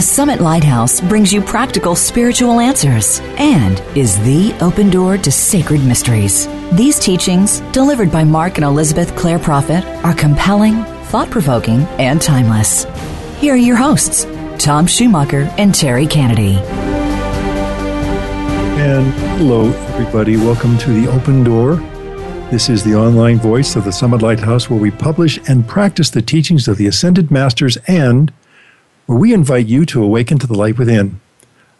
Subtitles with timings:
[0.00, 5.84] The Summit Lighthouse brings you practical spiritual answers and is the open door to sacred
[5.84, 6.48] mysteries.
[6.72, 12.86] These teachings, delivered by Mark and Elizabeth Clare Prophet, are compelling, thought provoking, and timeless.
[13.40, 14.24] Here are your hosts,
[14.58, 16.54] Tom Schumacher and Terry Kennedy.
[18.80, 20.38] And hello, everybody.
[20.38, 21.74] Welcome to the Open Door.
[22.50, 26.22] This is the online voice of the Summit Lighthouse where we publish and practice the
[26.22, 28.32] teachings of the Ascended Masters and
[29.10, 31.20] where we invite you to awaken to the light within.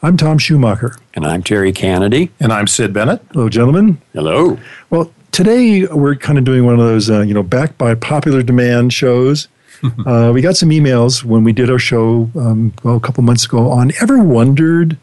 [0.02, 0.96] I'm Tom Schumacher.
[1.14, 2.32] And I'm Terry Kennedy.
[2.40, 3.22] And I'm Sid Bennett.
[3.30, 4.02] Hello, gentlemen.
[4.12, 4.58] Hello.
[4.90, 8.42] Well, today we're kind of doing one of those, uh, you know, backed by popular
[8.42, 9.46] demand shows.
[10.06, 13.44] uh, we got some emails when we did our show um, well, a couple months
[13.44, 14.98] ago on ever wondered,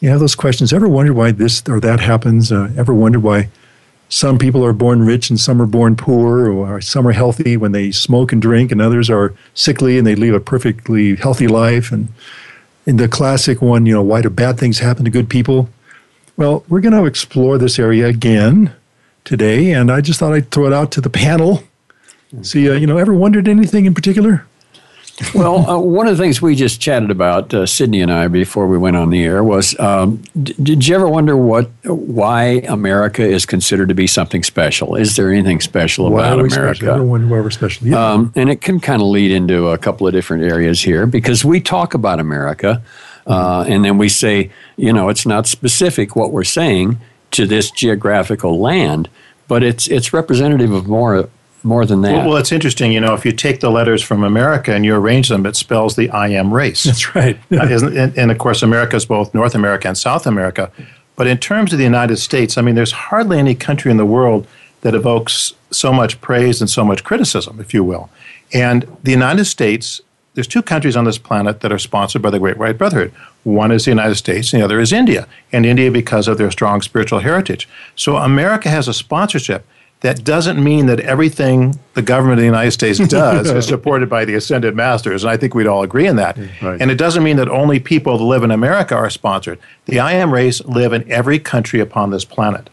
[0.00, 2.52] you have those questions, ever wondered why this or that happens?
[2.52, 3.48] Uh, ever wondered why
[4.12, 7.72] some people are born rich and some are born poor, or some are healthy when
[7.72, 11.90] they smoke and drink, and others are sickly and they live a perfectly healthy life.
[11.90, 12.08] And
[12.84, 15.70] in the classic one, you know, why do bad things happen to good people?
[16.36, 18.74] Well, we're going to explore this area again
[19.24, 21.62] today, and I just thought I'd throw it out to the panel.
[22.42, 24.44] See, uh, you know, ever wondered anything in particular?
[25.34, 28.66] Well, uh, one of the things we just chatted about, uh, Sydney and I, before
[28.66, 33.22] we went on the air, was um, d- did you ever wonder what why America
[33.22, 34.96] is considered to be something special?
[34.96, 36.76] Is there anything special why about America?
[36.76, 36.88] Special?
[36.88, 37.86] Everyone, why we're special?
[37.86, 38.12] Yeah.
[38.12, 41.44] Um, and it can kind of lead into a couple of different areas here because
[41.44, 42.82] we talk about America,
[43.26, 46.98] uh, and then we say, you know, it's not specific what we're saying
[47.32, 49.08] to this geographical land,
[49.46, 51.28] but it's it's representative of more
[51.64, 52.12] more than that.
[52.12, 52.92] Well, well, it's interesting.
[52.92, 55.96] You know, if you take the letters from America and you arrange them, it spells
[55.96, 56.84] the I am race.
[56.84, 57.38] That's right.
[57.52, 60.70] uh, and, and, of course, America is both North America and South America.
[61.16, 64.06] But in terms of the United States, I mean, there's hardly any country in the
[64.06, 64.46] world
[64.80, 68.10] that evokes so much praise and so much criticism, if you will.
[68.52, 70.00] And the United States,
[70.34, 73.12] there's two countries on this planet that are sponsored by the Great White Brotherhood.
[73.44, 75.28] One is the United States, and the other is India.
[75.52, 77.68] And India because of their strong spiritual heritage.
[77.94, 79.64] So America has a sponsorship
[80.02, 84.24] that doesn't mean that everything the government of the United States does is supported by
[84.24, 85.22] the ascended masters.
[85.24, 86.36] And I think we'd all agree in that.
[86.60, 86.80] Right.
[86.80, 89.58] And it doesn't mean that only people that live in America are sponsored.
[89.86, 92.68] The I am race live in every country upon this planet.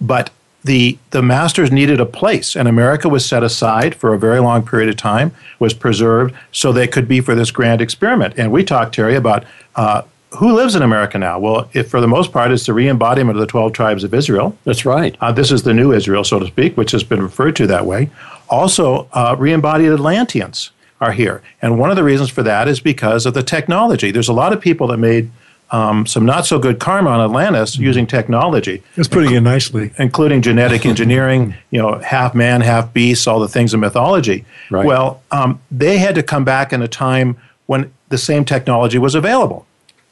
[0.00, 0.30] But
[0.64, 4.66] the, the masters needed a place, and America was set aside for a very long
[4.66, 8.34] period of time, was preserved so they could be for this grand experiment.
[8.36, 9.44] And we talked, Terry, about
[9.76, 10.02] uh,
[10.36, 11.38] who lives in America now?
[11.38, 14.14] Well, if for the most part, it's the re embodiment of the 12 tribes of
[14.14, 14.56] Israel.
[14.64, 15.16] That's right.
[15.20, 17.86] Uh, this is the new Israel, so to speak, which has been referred to that
[17.86, 18.10] way.
[18.48, 20.70] Also, uh, re embodied Atlanteans
[21.00, 21.42] are here.
[21.60, 24.10] And one of the reasons for that is because of the technology.
[24.10, 25.30] There's a lot of people that made
[25.70, 27.82] um, some not so good karma on Atlantis mm-hmm.
[27.84, 28.82] using technology.
[28.94, 29.92] That's putting it nicely.
[29.98, 34.44] Including genetic engineering, you know, half man, half beast, all the things of mythology.
[34.70, 34.86] Right.
[34.86, 37.36] Well, um, they had to come back in a time
[37.66, 39.66] when the same technology was available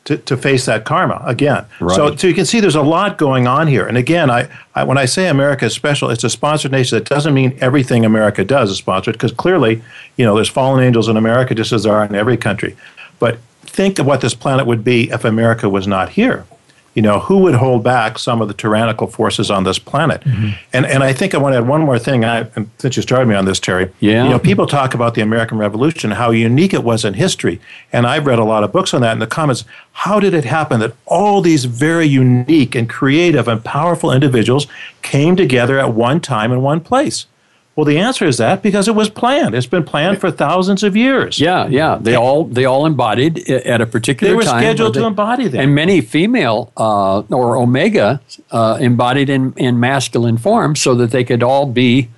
[0.05, 1.65] to, to face that karma again.
[1.81, 1.97] Right.
[1.97, 3.87] So, so you can see there's a lot going on here.
[3.87, 6.99] And again, I, I, when I say America is special, it's a sponsored nation.
[6.99, 9.83] That doesn't mean everything America does is sponsored, because clearly,
[10.17, 12.77] you know, there's fallen angels in America just as there are in every country.
[13.19, 16.45] But think of what this planet would be if America was not here
[16.95, 20.21] you know, who would hold back some of the tyrannical forces on this planet?
[20.23, 20.51] Mm-hmm.
[20.73, 22.25] And and I think I want to add one more thing.
[22.25, 24.25] I, since you started me on this, Terry, yeah.
[24.25, 27.61] you know, people talk about the American Revolution, how unique it was in history,
[27.93, 29.13] and I've read a lot of books on that.
[29.13, 33.65] In the comments, how did it happen that all these very unique and creative and
[33.65, 34.67] powerful individuals
[35.03, 37.27] came together at one time in one place?
[37.77, 39.55] Well, the answer is that because it was planned.
[39.55, 41.41] It's been planned for thousands of years.
[41.41, 41.99] Yeah, yeah.
[42.01, 44.41] They all they all embodied at a particular time.
[44.41, 45.61] They were scheduled they, to embody them.
[45.61, 48.21] And many female uh, or omega
[48.53, 52.11] uh, embodied in, in masculine form so that they could all be,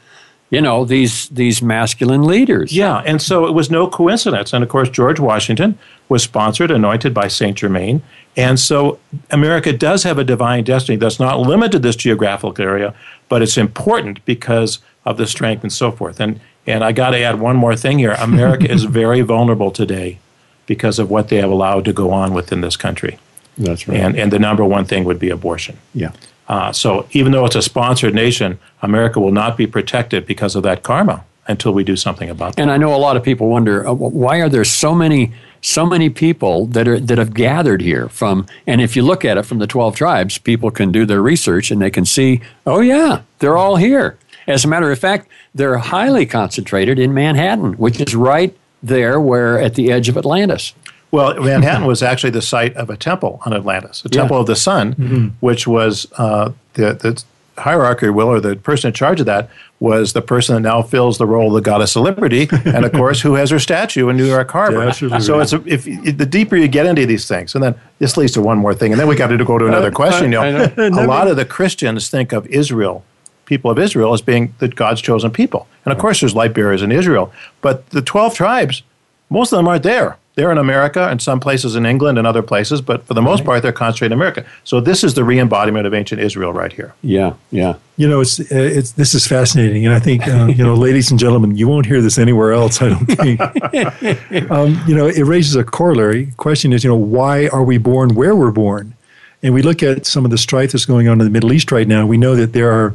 [0.51, 2.73] you know, these these masculine leaders.
[2.73, 4.53] Yeah, and so it was no coincidence.
[4.53, 5.79] And of course, George Washington
[6.09, 8.03] was sponsored, anointed by Saint Germain.
[8.37, 8.99] And so
[9.31, 12.95] America does have a divine destiny that's not limited to this geographical area,
[13.29, 16.21] but it's important because of the strength and so forth.
[16.21, 18.13] And and I got to add one more thing here.
[18.13, 20.19] America is very vulnerable today
[20.67, 23.19] because of what they have allowed to go on within this country.
[23.59, 23.99] That's right.
[23.99, 25.79] And and the number one thing would be abortion.
[25.93, 26.13] Yeah.
[26.49, 30.63] Uh, so even though it's a sponsored nation, America will not be protected because of
[30.63, 32.63] that karma until we do something about that.
[32.63, 35.33] And I know a lot of people wonder uh, why are there so many
[35.63, 39.37] so many people that are that have gathered here from and if you look at
[39.37, 42.81] it from the 12 tribes, people can do their research and they can see, oh
[42.81, 44.19] yeah, they're all here.
[44.47, 49.59] As a matter of fact, they're highly concentrated in Manhattan, which is right there where
[49.59, 50.73] at the edge of Atlantis.
[51.17, 54.21] Well, Manhattan was actually the site of a temple on Atlantis, a Yeah.
[54.21, 55.27] temple of the sun, Mm-hmm.
[55.41, 57.23] which was uh, the, the
[57.59, 59.49] hierarchy, will, or the person in charge of that
[59.81, 62.93] was the person that now fills the role of the goddess of liberty, and of
[62.93, 64.83] course, who has her statue in New York Harbor.
[64.89, 67.75] Of so it's a, if, if the deeper you get into these things, and then
[67.99, 70.33] this leads to one more thing, and then we got to go to another question.
[70.33, 73.05] You know, a lot of the Christians think of Israel
[73.47, 75.69] people of Israel as being the God's chosen people.
[75.85, 78.83] And of course, there's light bearers in Israel, but the 12 tribes,
[79.31, 80.19] most of them aren't there.
[80.37, 83.43] They're in America and some places in England and other places, but for the most
[83.43, 84.45] part, they're concentrated in America.
[84.65, 86.95] So this is the re embodiment of ancient Israel right here.
[87.01, 87.77] Yeah, yeah.
[87.97, 91.11] You know, it's uh, it's this is fascinating, and I think uh, you know, ladies
[91.11, 92.83] and gentlemen, you won't hear this anywhere else.
[92.83, 93.41] I don't think.
[94.51, 98.15] um, you know, it raises a corollary question: is you know, why are we born
[98.15, 98.95] where we're born?
[99.43, 101.73] And we look at some of the strife that's going on in the Middle East
[101.73, 102.07] right now.
[102.07, 102.95] We know that there are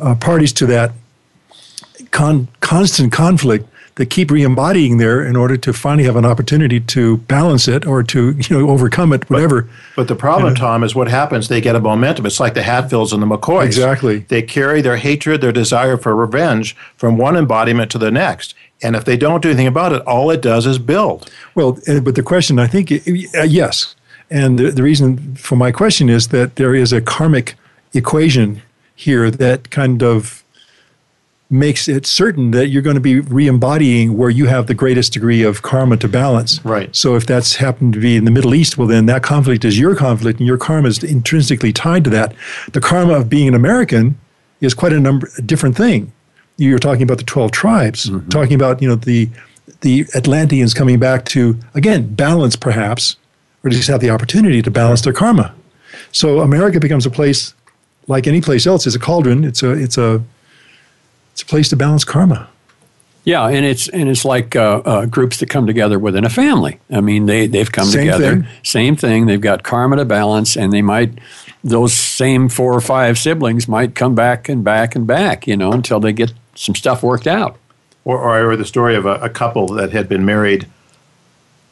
[0.00, 0.92] uh, parties to that
[2.10, 7.18] con- constant conflict that keep re-embodying there in order to finally have an opportunity to
[7.18, 9.68] balance it or to you know overcome it, whatever.
[9.96, 11.48] But the problem, Tom, is what happens.
[11.48, 12.26] They get a momentum.
[12.26, 13.66] It's like the Hatfields and the McCoys.
[13.66, 14.18] Exactly.
[14.20, 18.54] They carry their hatred, their desire for revenge from one embodiment to the next.
[18.82, 21.30] And if they don't do anything about it, all it does is build.
[21.54, 23.94] Well, uh, but the question, I think, uh, yes.
[24.30, 27.54] And the, the reason for my question is that there is a karmic
[27.94, 28.62] equation
[28.94, 30.41] here that kind of
[31.52, 35.42] makes it certain that you're going to be re-embodying where you have the greatest degree
[35.42, 36.64] of karma to balance.
[36.64, 36.94] Right.
[36.96, 39.78] So if that's happened to be in the Middle East, well, then that conflict is
[39.78, 42.34] your conflict, and your karma is intrinsically tied to that.
[42.72, 44.18] The karma of being an American
[44.60, 46.12] is quite a number a different thing.
[46.56, 48.28] You're talking about the twelve tribes, mm-hmm.
[48.30, 49.28] talking about you know the
[49.82, 53.16] the Atlanteans coming back to again balance perhaps,
[53.62, 55.54] or just have the opportunity to balance their karma.
[56.12, 57.54] So America becomes a place
[58.08, 58.86] like any place else.
[58.86, 59.44] is a cauldron.
[59.44, 60.22] It's a it's a
[61.32, 62.48] it's a place to balance karma.
[63.24, 66.80] Yeah, and it's and it's like uh, uh, groups that come together within a family.
[66.90, 68.46] I mean, they they've come Same together, thing.
[68.64, 69.26] same thing.
[69.26, 71.18] They've got karma to balance, and they might
[71.62, 75.72] those same four or five siblings might come back and back and back, you know,
[75.72, 77.56] until they get some stuff worked out.
[78.04, 80.66] Or, or I read the story of a, a couple that had been married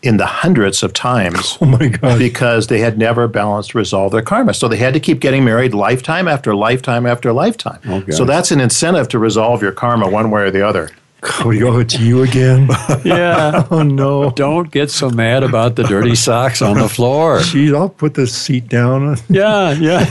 [0.03, 2.19] in the hundreds of times Oh my God!
[2.19, 4.55] because they had never balanced resolve their karma.
[4.55, 7.81] So they had to keep getting married lifetime after lifetime after lifetime.
[7.87, 8.13] Okay.
[8.13, 10.91] So that's an incentive to resolve your karma one way or the other.
[11.23, 12.69] Cody, oh, it's you again.
[13.05, 13.67] Yeah.
[13.71, 14.31] oh no!
[14.31, 17.41] Don't get so mad about the dirty socks on the floor.
[17.41, 19.17] Gee, I'll put the seat down.
[19.29, 20.05] Yeah, yeah.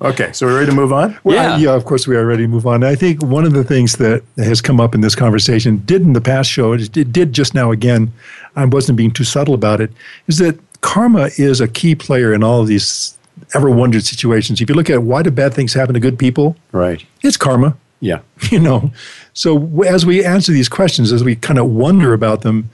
[0.00, 1.16] Okay, so we're ready to move on?
[1.24, 1.54] Well, Yeah.
[1.54, 2.82] I- yeah, of course we are ready to move on.
[2.84, 6.12] I think one of the things that has come up in this conversation, did in
[6.14, 8.12] the past show, it did- did just now again,
[8.56, 9.90] I wasn't being too subtle about it,
[10.26, 13.16] is that karma is a key player in all of these
[13.54, 14.60] ever wondered situations.
[14.60, 17.04] If you look at why do bad things happen to good people, right.
[17.22, 18.20] it's karma, Yeah.
[18.50, 18.92] you know.
[19.32, 22.70] So as we answer these questions, as we kind of wonder about them,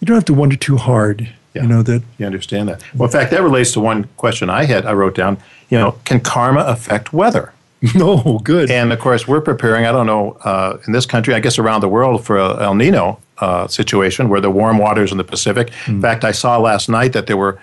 [0.00, 1.28] you don't have to wonder too hard.
[1.54, 1.62] Yeah.
[1.62, 2.82] You know that You understand that.
[2.94, 4.86] Well, in fact, that relates to one question I had.
[4.86, 7.52] I wrote down, you know, can karma affect weather?
[7.94, 8.70] no good.
[8.70, 11.80] And of course, we're preparing, I don't know, uh, in this country, I guess around
[11.80, 15.72] the world, for a El Nino uh, situation where the warm waters in the Pacific.
[15.88, 17.58] In fact, I saw last night that there were,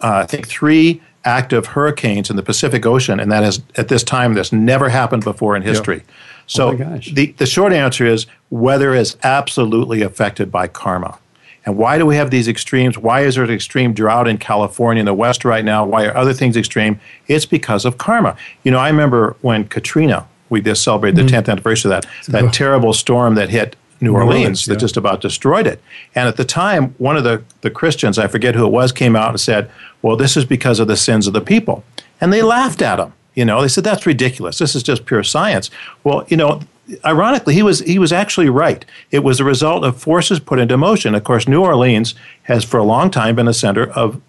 [0.00, 4.02] uh, I think, three active hurricanes in the Pacific Ocean, and that has, at this
[4.02, 6.02] time, this never happened before in history.
[6.46, 11.18] So Oh the, the short answer is weather is absolutely affected by karma.
[11.66, 12.96] And why do we have these extremes?
[12.96, 15.84] Why is there an extreme drought in California in the West right now?
[15.84, 16.98] Why are other things extreme?
[17.26, 18.34] It's because of karma.
[18.64, 22.54] You know, I remember when Katrina, we just celebrated the 10th anniversary of that, that
[22.54, 24.78] terrible storm that hit New Orleans, Orleans, that yeah.
[24.78, 25.82] just about destroyed it.
[26.14, 29.16] And at the time, one of the, the Christians, I forget who it was, came
[29.16, 29.70] out and said,
[30.02, 31.84] Well, this is because of the sins of the people.
[32.20, 33.12] And they laughed at him.
[33.34, 34.58] You know, they said, That's ridiculous.
[34.58, 35.70] This is just pure science.
[36.04, 36.60] Well, you know,
[37.04, 38.84] ironically, he was he was actually right.
[39.10, 41.14] It was a result of forces put into motion.
[41.14, 44.20] Of course, New Orleans has for a long time been a center of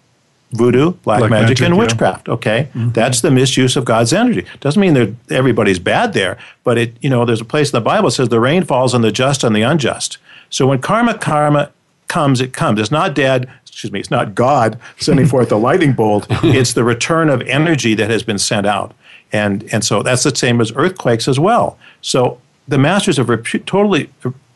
[0.52, 1.80] voodoo, black, Black magic, magic, and yeah.
[1.80, 2.28] witchcraft.
[2.28, 2.90] Okay, mm-hmm.
[2.90, 4.46] that's the misuse of God's energy.
[4.60, 7.84] Doesn't mean that everybody's bad there, but it you know there's a place in the
[7.84, 10.18] Bible that says the rain falls on the just and the unjust.
[10.48, 11.70] So when karma karma
[12.08, 12.80] comes, it comes.
[12.80, 13.50] It's not dead.
[13.66, 14.00] Excuse me.
[14.00, 16.26] It's not God sending forth the lightning bolt.
[16.42, 18.92] It's the return of energy that has been sent out,
[19.32, 21.78] and and so that's the same as earthquakes as well.
[22.02, 24.10] So the masters have repu- totally.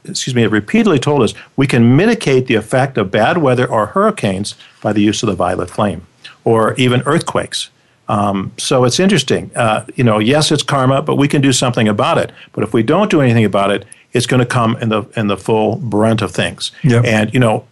[0.04, 3.87] Excuse me, have repeatedly told us we can mitigate the effect of bad weather or
[3.87, 6.06] hurricanes by the use of the violet flame,
[6.44, 7.70] or even earthquakes.
[8.06, 9.50] Um, so it's interesting.
[9.56, 12.32] Uh, you know, yes, it's karma, but we can do something about it.
[12.52, 15.28] But if we don't do anything about it, it's going to come in the in
[15.28, 16.70] the full brunt of things.
[16.82, 17.04] Yep.
[17.06, 17.66] And you know,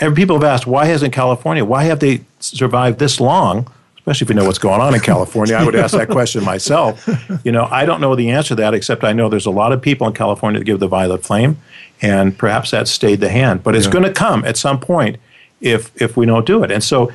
[0.00, 1.64] every people have asked, why hasn't California?
[1.64, 3.72] Why have they survived this long?
[3.98, 7.06] Especially if you know what's going on in California, I would ask that question myself.
[7.44, 9.70] You know, I don't know the answer to that, except I know there's a lot
[9.70, 11.58] of people in California that give the violet flame,
[12.02, 13.62] and perhaps that stayed the hand.
[13.62, 13.92] But it's Yeah.
[13.92, 15.16] going to come at some point
[15.60, 16.70] if if we don't do it.
[16.70, 17.10] And so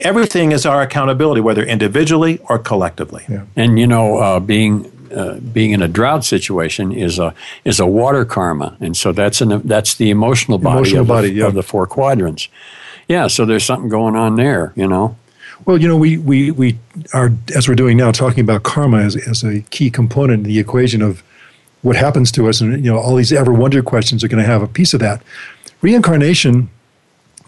[0.00, 3.24] everything is our accountability, whether individually or collectively.
[3.28, 3.42] Yeah.
[3.56, 7.32] And you know, uh, being uh, being in a drought situation is a
[7.64, 11.28] is a water karma, and so that's an that's the emotional body, Emotional of, body,
[11.30, 11.46] the, yeah.
[11.46, 12.48] of the four quadrants.
[13.08, 15.16] Yeah, so there's something going on there, you know.
[15.64, 16.76] Well, you know, we, we, we
[17.14, 20.58] are, as we're doing now, talking about karma as, as a key component in the
[20.58, 21.22] equation of
[21.86, 22.60] what happens to us.
[22.60, 24.98] And, you know, all these ever wonder questions are going to have a piece of
[25.00, 25.22] that.
[25.82, 26.68] Reincarnation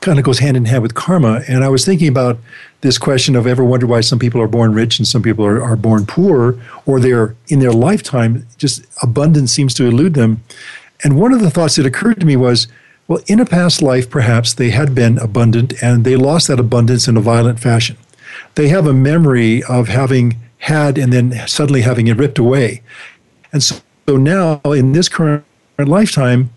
[0.00, 1.42] kind of goes hand in hand with karma.
[1.48, 2.38] And I was thinking about
[2.82, 5.60] this question of ever wonder why some people are born rich and some people are,
[5.60, 10.44] are born poor, or they're in their lifetime, just abundance seems to elude them.
[11.02, 12.68] And one of the thoughts that occurred to me was,
[13.08, 17.08] well, in a past life, perhaps they had been abundant and they lost that abundance
[17.08, 17.96] in a violent fashion.
[18.54, 22.82] They have a memory of having had and then suddenly having it ripped away.
[23.52, 25.44] And so, so now in this current
[25.76, 26.48] lifetime,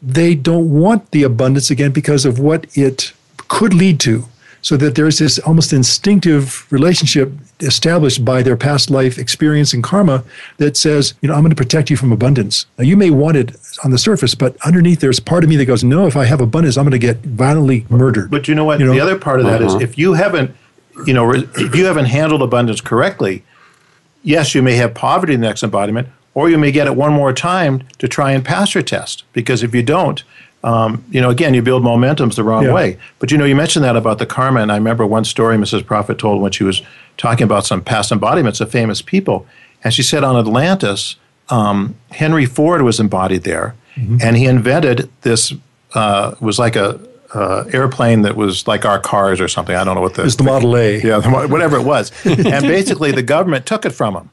[0.00, 3.12] they don't want the abundance again because of what it
[3.48, 4.24] could lead to.
[4.62, 10.24] So that there's this almost instinctive relationship established by their past life experience and karma
[10.56, 12.64] that says, you know, I'm going to protect you from abundance.
[12.78, 15.66] Now, you may want it on the surface, but underneath there's part of me that
[15.66, 18.30] goes, no, if I have abundance, I'm going to get violently murdered.
[18.30, 18.80] But you know what?
[18.80, 18.92] You know?
[18.94, 19.84] The other part of that is uh-huh.
[19.84, 20.56] if you haven't,
[21.06, 23.44] you know, if you haven't handled abundance correctly,
[24.22, 27.14] yes, you may have poverty in the next embodiment, or you may get it one
[27.14, 29.24] more time to try and pass your test.
[29.32, 30.22] Because if you don't,
[30.62, 32.74] um, you know, again, you build momentums the wrong Yeah.
[32.74, 32.98] way.
[33.18, 35.86] But you know, you mentioned that about the karma, and I remember one story Mrs.
[35.86, 36.82] Prophet told when she was
[37.16, 39.46] talking about some past embodiments of famous people,
[39.82, 41.16] and she said on Atlantis,
[41.48, 45.54] um, Henry Ford was embodied there, and he invented this
[45.94, 47.00] uh, was like a
[47.34, 49.74] uh, airplane that was like our cars or something.
[49.74, 51.00] I don't know what the It's the Model A.
[51.00, 52.12] yeah, the whatever it was.
[52.26, 54.28] and basically, the government took it from him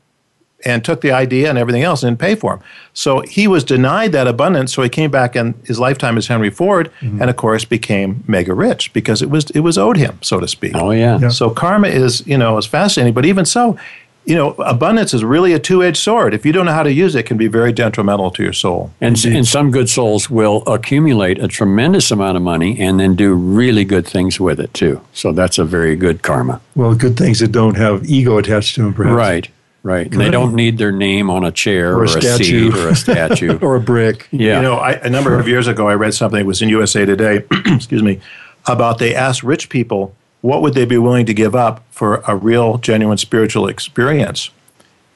[0.66, 2.60] and took the idea and everything else and didn't pay for him.
[2.94, 4.74] So he was denied that abundance.
[4.74, 7.22] So he came back in his lifetime as Henry Ford, Mm-hmm.
[7.22, 10.48] and of course became mega rich because it was it was owed him, so to
[10.48, 10.74] speak.
[10.76, 11.20] Oh yeah.
[11.20, 11.30] Yeah.
[11.30, 13.78] So karma is you know is fascinating, but even so.
[14.26, 16.34] You know, abundance is really a two-edged sword.
[16.34, 18.54] If you don't know how to use it, it can be very detrimental to your
[18.54, 18.90] soul.
[19.02, 23.34] And, and some good souls will accumulate a tremendous amount of money and then do
[23.34, 25.02] really good things with it too.
[25.12, 26.62] So that's a very good karma.
[26.74, 29.14] Well, good things that don't have ego attached to them, perhaps.
[29.14, 29.50] Right,
[29.84, 30.10] right.
[30.12, 32.72] And they don't need their name on a chair Or or, a a, statue.
[32.72, 33.60] seat or a statue.
[33.62, 34.28] Or a brick.
[34.32, 34.56] yeah.
[34.58, 37.06] You know, I, a number of years ago, I read something that was in USA
[37.06, 38.20] Today, excuse me,
[38.68, 42.36] about they asked rich people what would they be willing to give up for a
[42.36, 44.50] real, genuine spiritual experience.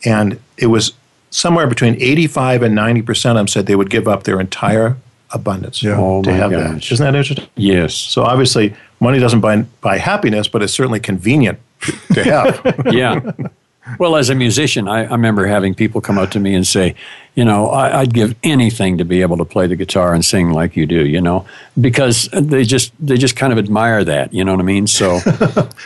[0.06, 0.94] And it was
[1.32, 4.96] somewhere between 85 and 90% of them said they would give up their entire
[5.32, 5.98] abundance Yeah.
[6.00, 6.62] Oh, to my have gosh.
[6.88, 6.92] that.
[6.94, 7.48] Isn't that interesting?
[7.56, 7.94] yes.
[7.94, 11.60] So obviously, money doesn't buy, buy happiness, but it's certainly convenient
[12.14, 12.86] to have.
[12.94, 13.20] yeah.
[14.00, 16.96] Well, as a musician, I, I remember having people come up to me and say,
[17.36, 20.51] you know, I, I'd give anything to be able to play the guitar and sing
[20.51, 21.46] like you do, you know,
[21.79, 24.88] because they just they just kind of admire that, you know what I mean?
[24.88, 25.20] So,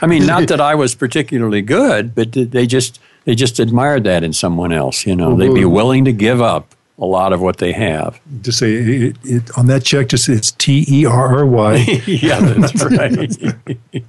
[0.02, 4.24] I mean, not that I was particularly good, but they just they just admired that
[4.24, 5.36] in someone else, you know.
[5.36, 8.20] They'd be willing to give up a lot of what they have.
[8.42, 11.76] Just say it, it, on that check, just it's T E R R Y.
[12.08, 14.04] yeah, that's right.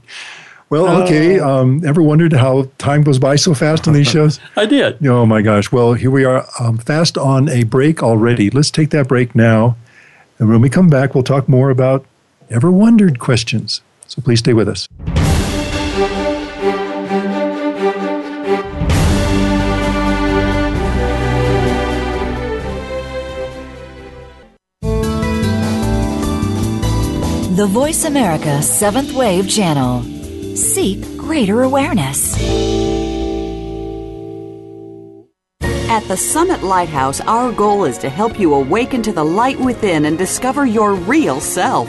[0.73, 1.39] Well, okay.
[1.39, 4.41] Um, ever wondered how time goes by so fast on these shows?
[4.57, 5.07] I did.
[5.07, 5.71] Oh my gosh.
[5.71, 8.49] Well, here we are, um, fast on a break already.
[8.49, 9.77] Let's take that break now.
[10.39, 12.07] And when we come back, we'll talk more about
[12.49, 13.83] ever wondered questions.
[14.07, 14.89] So please stay with us.
[27.57, 30.12] The Voice America Seventh Wave Channel.
[30.55, 32.37] Seek greater awareness.
[35.89, 40.07] At the Summit Lighthouse, our goal is to help you awaken to the light within
[40.07, 41.89] and discover your real self.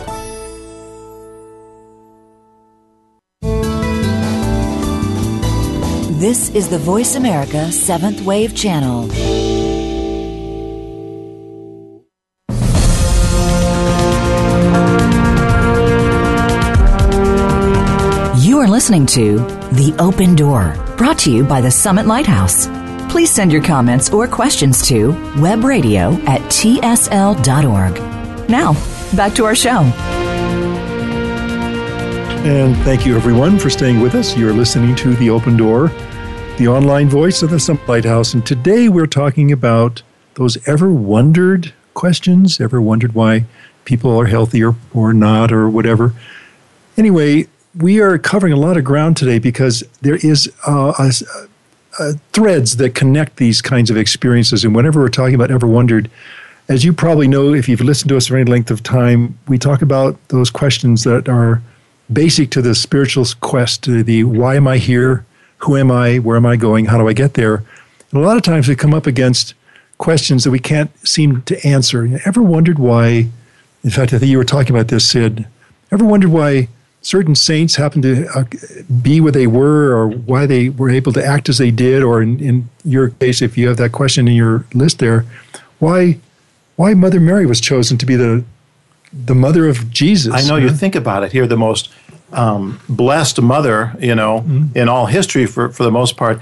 [6.20, 9.12] This is the Voice America Seventh Wave Channel.
[18.42, 19.38] You are listening to
[19.74, 22.68] The Open Door, brought to you by the Summit Lighthouse.
[23.12, 27.96] Please send your comments or questions to webradio at tsl.org.
[28.50, 28.74] Now,
[29.16, 29.80] back to our show.
[32.46, 34.38] And thank you, everyone, for staying with us.
[34.38, 35.88] You're listening to The Open Door,
[36.58, 38.34] the online voice of the Summit Lighthouse.
[38.34, 40.04] And today we're talking about
[40.36, 43.46] those ever wondered questions, ever wondered why
[43.86, 46.14] people are healthy or, or not, or whatever.
[46.98, 47.48] Anyway,
[47.78, 51.12] we are covering a lot of ground today because there is uh, a,
[52.00, 54.64] a threads that connect these kinds of experiences.
[54.64, 56.10] And whenever we're talking about ever wondered,
[56.70, 59.58] as you probably know, if you've listened to us for any length of time, we
[59.58, 61.62] talk about those questions that are
[62.12, 65.26] basic to the spiritual quest, to the why am I here?
[65.60, 66.18] Who am I?
[66.18, 66.86] Where am I going?
[66.86, 67.64] How do I get there?
[68.12, 69.54] And a lot of times we come up against
[69.98, 72.06] questions that we can't seem to answer.
[72.06, 73.30] You ever wondered why?
[73.84, 75.48] In fact, I think you were talking about this, Sid.
[75.92, 76.68] Ever wondered why
[77.06, 78.44] certain saints happened to uh,
[79.04, 82.02] be where they were or why they were able to act as they did?
[82.02, 85.24] Or in, in your case, if you have that question in your list there,
[85.78, 86.18] why,
[86.78, 88.44] why Mother Mary was chosen to be the,
[89.14, 90.34] the mother of Jesus?
[90.34, 91.94] I know you think about it here, the most
[92.34, 94.76] um, blessed mother, you know, mm-hmm.
[94.76, 96.42] in all history for, for the most part.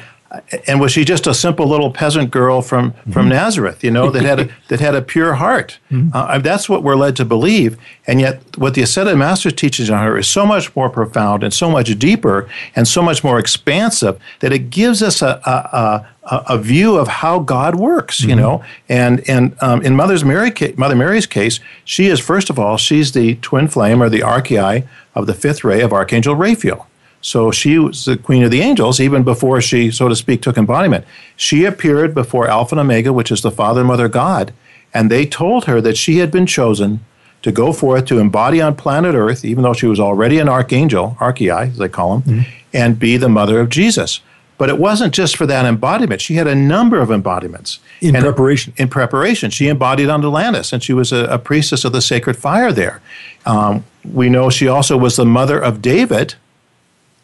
[0.67, 3.11] And was she just a simple little peasant girl from, mm-hmm.
[3.11, 5.77] from Nazareth, you know, that had a, that had a pure heart?
[5.91, 6.09] Mm-hmm.
[6.11, 7.77] Uh, that's what we're led to believe.
[8.07, 11.53] And yet, what the Ascended Master teaches on her is so much more profound and
[11.53, 16.45] so much deeper and so much more expansive that it gives us a, a, a,
[16.49, 18.39] a view of how God works, you mm-hmm.
[18.39, 18.63] know.
[18.89, 23.11] And and um, in Mother's Mary, Mother Mary's case, she is first of all, she's
[23.11, 26.87] the twin flame or the archeia of the fifth ray of Archangel Raphael.
[27.23, 30.57] So she was the queen of the angels even before she, so to speak, took
[30.57, 31.05] embodiment.
[31.37, 34.53] She appeared before Alpha and Omega, which is the Father and Mother God,
[34.93, 36.99] and they told her that she had been chosen
[37.41, 41.17] to go forth to embody on planet Earth, even though she was already an archangel,
[41.19, 42.49] archeia, as they call them, mm-hmm.
[42.73, 44.19] and be the mother of Jesus.
[44.57, 46.21] But it wasn't just for that embodiment.
[46.21, 47.79] She had a number of embodiments.
[48.01, 48.73] In and preparation.
[48.77, 49.49] In preparation.
[49.49, 53.01] She embodied on Atlantis, and she was a, a priestess of the sacred fire there.
[53.45, 56.35] Um, we know she also was the mother of David,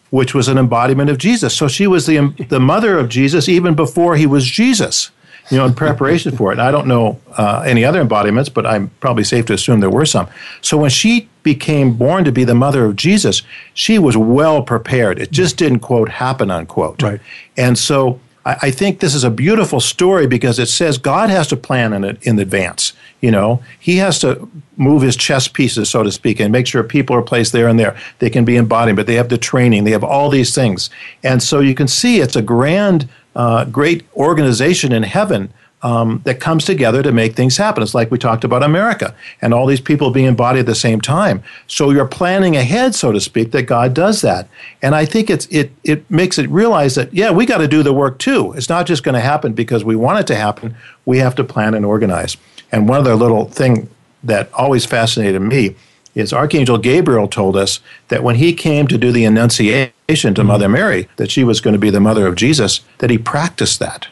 [0.10, 1.56] which was an embodiment of Jesus.
[1.56, 5.12] So she was the, the mother of Jesus even before he was Jesus,
[5.50, 6.54] you know, in preparation for it.
[6.54, 9.90] And I don't know uh, any other embodiments, but I'm probably safe to assume there
[9.90, 10.28] were some.
[10.62, 13.42] So when she became born to be the mother of Jesus,
[13.74, 15.20] she was well prepared.
[15.20, 17.02] It just didn't, quote, happen, unquote.
[17.02, 17.22] Right.
[17.58, 21.48] And so I, I think this is a beautiful story because it says God has
[21.48, 22.94] to plan in, it, in advance.
[23.22, 26.84] You know, he has to move his chess pieces, so to speak, and make sure
[26.84, 27.96] people are placed there and there.
[28.20, 30.90] They can be embodied, but they have the training, they have all these things.
[31.24, 36.40] And so you can see it's a grand, uh, great organization in heaven um, that
[36.40, 37.82] comes together to make things happen.
[37.82, 41.00] It's like we talked about America and all these people being embodied at the same
[41.00, 41.42] time.
[41.68, 44.50] So you're planning ahead, so to speak, that God does that.
[44.82, 47.84] And I think it's it it makes it realize that yeah, we got to do
[47.84, 48.54] the work too.
[48.54, 50.76] It's not just going to happen because we want it to happen.
[51.06, 52.36] We have to plan and organize.
[52.72, 53.90] And one other little thing
[54.24, 55.76] that always fascinated me
[56.14, 60.68] is Archangel Gabriel told us that when he came to do the Annunciation to Mother
[60.68, 64.08] Mary, that she was going to be the mother of Jesus, that he practiced that.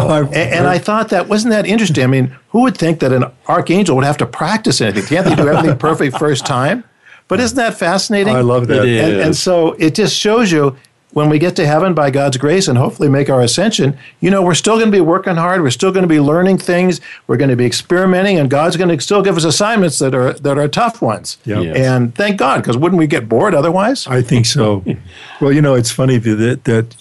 [0.00, 2.04] And, and I thought that wasn't that interesting.
[2.04, 5.04] I mean, who would think that an archangel would have to practice anything?
[5.04, 6.84] Can't they do everything perfect first time?
[7.28, 8.34] But isn't that fascinating?
[8.34, 8.86] I love that.
[8.86, 10.76] It And, and so it just shows you
[11.16, 14.42] when we get to heaven by God's grace and hopefully make our ascension, you know,
[14.42, 15.62] we're still going to be working hard.
[15.62, 17.00] We're still going to be learning things.
[17.26, 20.34] We're going to be experimenting, and God's going to still give us assignments that are
[20.34, 21.38] that are tough ones.
[21.46, 21.60] Yeah.
[21.60, 21.76] Yes.
[21.78, 24.06] And thank God, because wouldn't we get bored otherwise?
[24.06, 24.84] I think so.
[25.40, 26.94] well, you know, it's funny that, that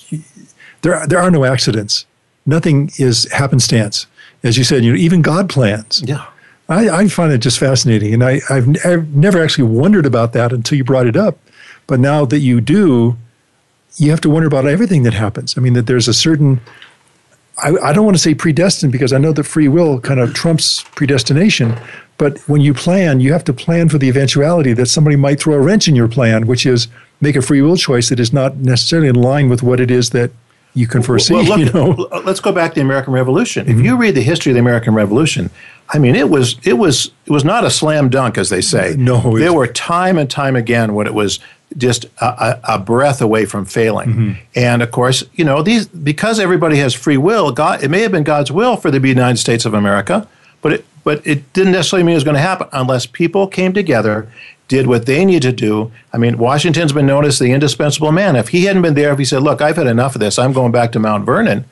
[0.81, 2.05] there, there are no accidents.
[2.45, 4.07] Nothing is happenstance.
[4.43, 6.03] As you said, you know, even God plans.
[6.05, 6.25] Yeah.
[6.69, 8.13] I, I find it just fascinating.
[8.13, 11.37] And I, I've, n- I've never actually wondered about that until you brought it up.
[11.87, 13.17] But now that you do,
[13.97, 15.57] you have to wonder about everything that happens.
[15.57, 16.59] I mean, that there's a certain,
[17.63, 20.33] I, I don't want to say predestined because I know that free will kind of
[20.33, 21.77] trumps predestination.
[22.17, 25.55] But when you plan, you have to plan for the eventuality that somebody might throw
[25.55, 26.87] a wrench in your plan, which is
[27.21, 30.09] make a free will choice that is not necessarily in line with what it is
[30.11, 30.31] that
[30.75, 31.33] you can foresee.
[31.33, 32.07] Well, look, you know?
[32.11, 33.67] Uh, let's go back to the American Revolution.
[33.67, 33.85] If mm-hmm.
[33.85, 35.49] you read the history of the American Revolution,
[35.89, 38.95] I mean, it was it was it was not a slam dunk, as they say.
[38.97, 41.39] No, there were time and time again when it was
[41.77, 44.09] just a, a, breath away from failing.
[44.09, 44.31] Mm-hmm.
[44.55, 47.51] And of course, you know these because everybody has free will.
[47.51, 50.27] God, it may have been God's will for the United States of America,
[50.61, 53.73] but it but it didn't necessarily mean it was going to happen unless people came
[53.73, 54.27] together.
[54.67, 55.91] Did what they needed to do.
[56.11, 58.35] I mean, Washington's been known as the indispensable man.
[58.35, 60.39] If he hadn't been there, if he said, "Look, I've had enough of this.
[60.39, 61.65] I'm going back to Mount Vernon,"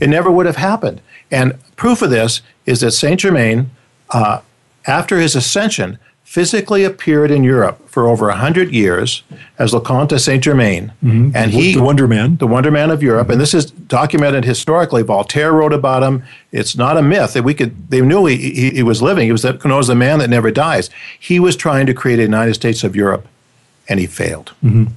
[0.00, 1.02] it never would have happened.
[1.30, 3.70] And proof of this is that Saint Germain,
[4.10, 4.40] uh,
[4.86, 9.22] after his ascension, physically appeared in Europe for over hundred years
[9.58, 11.30] as Le Comte de Saint Germain, mm-hmm.
[11.34, 12.36] and he the Wonder Man.
[12.36, 15.02] the Wonder Man of Europe, and this is documented historically.
[15.02, 16.22] Voltaire wrote about him.
[16.52, 17.88] It's not a myth that we could.
[17.90, 19.24] They knew he, he, he was living.
[19.24, 20.90] He was the, known as the man that never dies.
[21.18, 23.26] He was trying to create a United States of Europe,
[23.88, 24.52] and he failed.
[24.62, 24.92] Mm-hmm.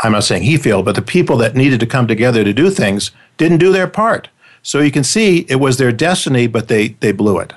[0.00, 2.70] I'm not saying he failed, but the people that needed to come together to do
[2.70, 4.28] things didn't do their part.
[4.62, 7.52] So you can see it was their destiny, but they they blew it.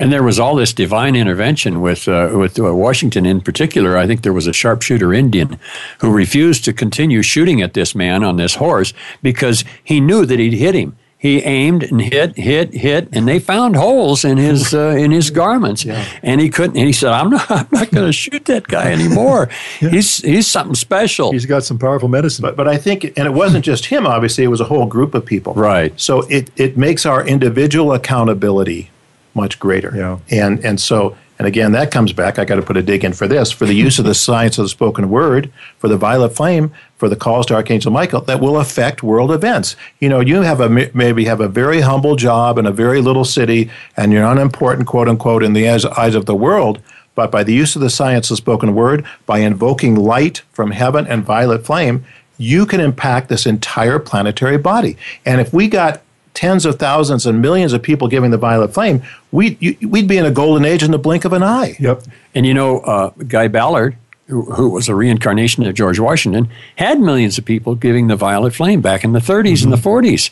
[0.00, 3.98] And there was all this divine intervention with uh, with uh, Washington in particular.
[3.98, 5.58] I think there was a sharpshooter Indian
[5.98, 10.38] who refused to continue shooting at this man on this horse because he knew that
[10.38, 10.96] he'd hit him.
[11.18, 15.28] He aimed and hit, hit, hit, and they found holes in his uh, in his
[15.28, 15.84] garments,
[16.22, 16.78] and he couldn't.
[16.78, 19.50] And he said, "I'm not, I'm not going to shoot that guy anymore.
[19.80, 22.42] He's he's something special." He's got some powerful medicine.
[22.42, 24.06] But but I think, and it wasn't just him.
[24.06, 25.52] Obviously, it was a whole group of people.
[25.52, 25.92] Right.
[26.00, 28.90] So it it makes our individual accountability
[29.34, 29.92] much greater.
[29.94, 30.18] Yeah.
[30.30, 32.38] And and so and again that comes back.
[32.38, 34.58] I got to put a dig in for this for the use of the science
[34.58, 38.40] of the spoken word, for the violet flame, for the calls to Archangel Michael that
[38.40, 39.76] will affect world events.
[40.00, 43.24] You know, you have a maybe have a very humble job in a very little
[43.24, 46.80] city, and you're unimportant, quote unquote, in the eyes, eyes of the world.
[47.14, 51.06] But by the use of the science of spoken word, by invoking light from heaven
[51.06, 52.04] and violet flame,
[52.38, 54.96] you can impact this entire planetary body.
[55.26, 56.02] And if we got
[56.34, 60.16] tens of thousands and millions of people giving the violet flame, we'd, you, we'd be
[60.16, 61.76] in a golden age in the blink of an eye.
[61.80, 62.02] yep.
[62.34, 63.96] And you know, uh, Guy Ballard,
[64.28, 68.54] who, who was a reincarnation of George Washington, had millions of people giving the violet
[68.54, 70.30] flame back in the 30s and the 40s,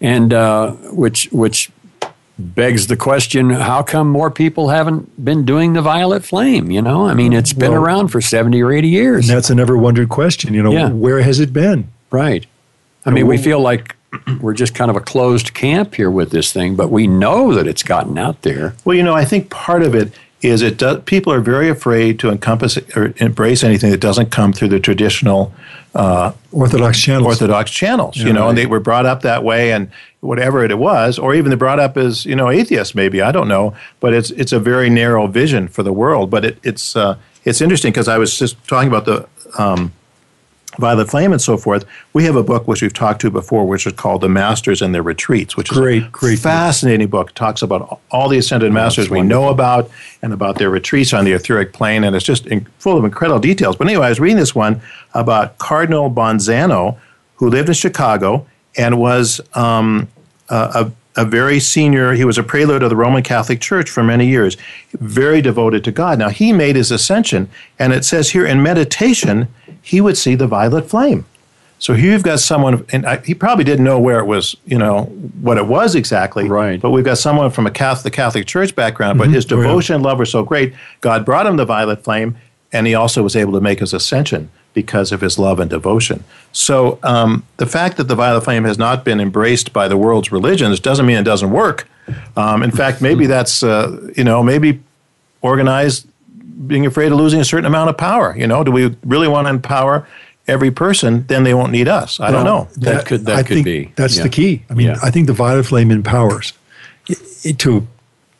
[0.00, 1.70] and uh, which which
[2.38, 6.70] begs the question: How come more people haven't been doing the violet flame?
[6.70, 9.48] You know, I mean, it's been Well- around for 70 or 80 years, And that's
[9.48, 10.52] a never wondered question.
[10.52, 10.90] You know, Yeah.
[10.90, 11.88] where has it been?
[12.10, 12.46] right?
[13.06, 13.95] I mean, we feel like
[14.40, 17.66] we're just kind of a closed camp here with this thing, but we know that
[17.66, 18.74] it's gotten out there.
[18.84, 22.18] Well, you know, I think part of it is it does, people are very afraid
[22.20, 25.52] to encompass or embrace anything that doesn't come through the traditional
[25.94, 27.26] uh, Orthodox channels.
[27.26, 29.90] Orthodox channels, you know, and they were brought up that way, and
[30.20, 33.48] whatever it was, or even they brought up as you know atheists, maybe I don't
[33.48, 36.30] know, but it's it's a very narrow vision for the world.
[36.30, 39.26] But it, it's uh, it's interesting because I was just talking about the
[39.58, 39.92] um,
[40.78, 41.84] Violet Flame and so forth.
[42.12, 44.94] We have a book which we've talked to before, which is called The Masters and
[44.94, 46.38] Their Retreats, which is a great book.
[46.38, 47.32] fascinating book.
[47.34, 49.90] Talks about all the ascended masters we know about
[50.22, 53.40] and about their retreats on the etheric plane, and it's just in, full of incredible
[53.40, 53.76] details.
[53.76, 54.80] But anyway, I was reading this one
[55.14, 56.98] about Cardinal Bonzano,
[57.36, 60.08] who lived in Chicago and was um,
[60.48, 62.12] a, a, a very senior.
[62.12, 64.56] He was a prelate of the Roman Catholic Church for many years,
[64.92, 66.18] very devoted to God.
[66.18, 69.48] Now he made his ascension, and it says here in meditation
[69.90, 71.24] he would see the violet flame.
[71.78, 74.78] So here you've got someone, and I, he probably didn't know where it was, you
[74.78, 75.04] know,
[75.42, 76.48] what it was exactly.
[76.48, 76.80] Right.
[76.80, 79.62] But we've got someone from a Catholic, the Catholic Church background, but his Oh, yeah.
[79.62, 80.72] devotion and love were so great.
[81.02, 82.36] God brought him the violet flame,
[82.72, 86.24] and he also was able to make his ascension because of his love and devotion.
[86.52, 90.32] So um, the fact that the violet flame has not been embraced by the world's
[90.32, 91.86] religions doesn't mean it doesn't work.
[92.36, 94.80] Um, in fact, maybe that's, uh, you know, maybe
[95.42, 96.08] organized
[96.66, 98.34] being afraid of losing a certain amount of power.
[98.36, 100.06] You know, do we really want to empower
[100.48, 101.26] every person?
[101.26, 102.20] Then they won't need us.
[102.20, 102.68] I don't know.
[102.76, 103.92] That, could that I could think be.
[103.96, 104.22] That's Yeah.
[104.22, 104.62] the key.
[104.70, 104.98] I mean, Yeah.
[105.02, 106.52] I think the violet flame empowers.
[107.08, 107.86] It, it- to,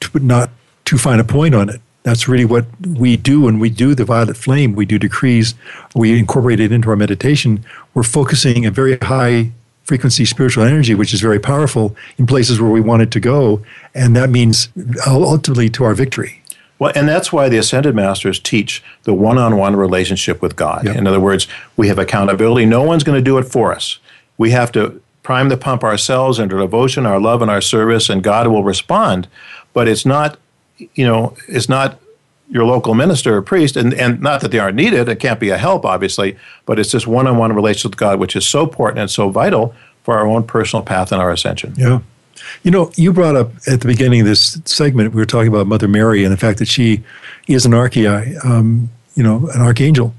[0.00, 0.50] to not
[0.84, 1.80] too fine a point on it.
[2.04, 4.74] That's really what we do when we do the violet flame.
[4.76, 5.54] We do decrees.
[5.94, 7.64] We incorporate it into our meditation.
[7.94, 9.50] We're focusing a very high
[9.82, 13.60] frequency spiritual energy, which is very powerful in places where we want it to go,
[13.94, 14.68] and that means
[15.06, 16.42] ultimately to our victory.
[16.78, 20.84] Well, and that's why the Ascended Masters teach the one on one relationship with God.
[20.84, 20.96] Yep.
[20.96, 22.66] In other words, we have accountability.
[22.66, 23.98] No one's going to do it for us.
[24.36, 28.22] We have to prime the pump ourselves into devotion, our love, and our service, and
[28.22, 29.26] God will respond.
[29.72, 30.38] But it's not,
[30.76, 31.98] you know, it's not
[32.48, 35.50] your local minister or priest, and, and not that they aren't needed, it can't be
[35.50, 38.62] a help, obviously, but it's this one on one relationship with God, which is so
[38.62, 41.74] important and so vital for our own personal path and our ascension.
[41.76, 42.00] Yeah.
[42.62, 45.66] You know, you brought up at the beginning of this segment, we were talking about
[45.66, 47.02] Mother Mary and the fact that she
[47.48, 50.14] is an archeia, um, you know, an archangel.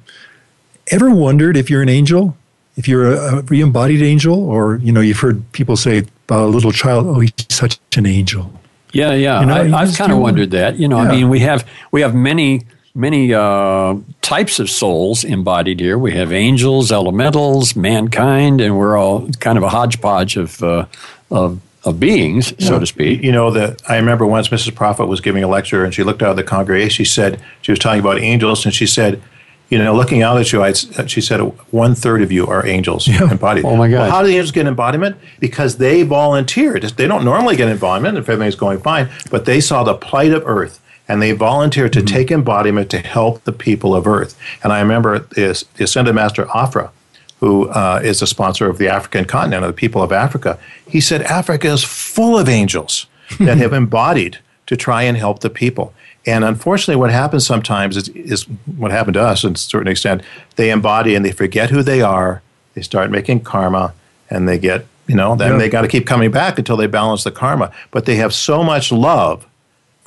[0.89, 2.35] Ever wondered if you're an angel?
[2.75, 4.37] If you're a, a re-embodied angel?
[4.37, 8.05] Or, you know, you've heard people say about a little child, oh, he's such an
[8.05, 8.51] angel.
[8.93, 9.41] Yeah, yeah.
[9.41, 10.77] You know, I, I've kind of wondered that.
[10.77, 15.79] You know, I mean, we have we have many many uh, types of souls embodied
[15.79, 15.97] here.
[15.97, 20.85] We have angels, elementals, mankind, and we're all kind of a hodgepodge of uh,
[21.29, 23.23] of, of beings, so to speak.
[23.23, 24.75] You know that I remember once Mrs.
[24.75, 26.89] Prophet was giving a lecture and she looked out of the congregation.
[26.89, 29.21] She said she was talking about angels and she said,
[29.69, 30.77] you know, looking out at you, I'd,
[31.09, 31.39] she said
[31.71, 33.65] one third of you are angels embodied.
[33.65, 33.99] Oh, my God.
[33.99, 35.17] Well, how do the angels get embodiment?
[35.39, 36.83] Because they volunteered.
[36.83, 40.43] They don't normally get embodiment if everything's going fine, but they saw the plight of
[40.45, 42.15] Earth and they volunteered to mm-hmm.
[42.15, 44.37] take embodiment to help the people of Earth.
[44.63, 46.91] And I remember this, the Ascended Master Afra,
[47.39, 50.99] who uh, is a sponsor of the African continent, of the people of Africa, he
[50.99, 53.05] said Africa is full of angels
[53.39, 55.93] that have embodied to try and help the people.
[56.25, 58.43] And unfortunately, what happens sometimes is, is
[58.75, 60.21] what happened to us, to a certain extent.
[60.57, 62.41] They embody and they forget who they are.
[62.73, 63.93] They start making karma,
[64.29, 65.57] and they get, you know, then Yeah.
[65.57, 67.71] they got to keep coming back until they balance the karma.
[67.91, 69.45] But they have so much love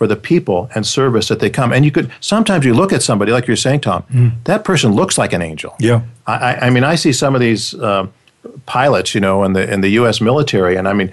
[0.00, 1.74] for the people and service that they come.
[1.74, 4.02] And you could sometimes you look at somebody like you're saying, Tom.
[4.44, 5.74] That person looks like an angel.
[5.78, 6.00] Yeah.
[6.26, 8.10] I, I- mean, I see some of these um,
[8.64, 10.18] pilots, you know, in the in the U.S.
[10.22, 11.12] military, and I mean,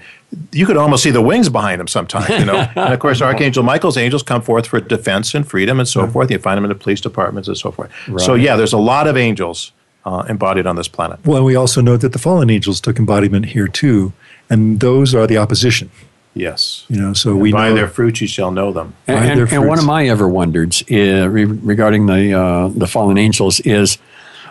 [0.52, 2.60] you could almost see the wings behind them sometimes, you know.
[2.76, 6.30] and of course, Archangel Michael's angels come forth for defense and freedom and so forth.
[6.30, 7.90] You find them in the police departments and so forth.
[8.16, 9.72] So yeah, there's a lot of angels
[10.06, 11.18] uh, embodied on this planet.
[11.26, 14.14] Well, and we also know that the fallen angels took embodiment here too,
[14.48, 15.90] and those are the opposition.
[16.38, 16.84] Yes.
[16.88, 18.94] You know, so we By know their fruits you shall know them.
[19.06, 23.18] And, and, and one of my ever wonders uh, re- regarding the uh, the fallen
[23.18, 23.98] angels is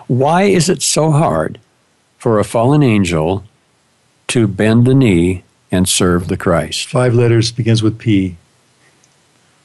[0.07, 1.59] why is it so hard
[2.17, 3.43] for a fallen angel
[4.27, 6.87] to bend the knee and serve the Christ?
[6.87, 8.35] five letters begins with P.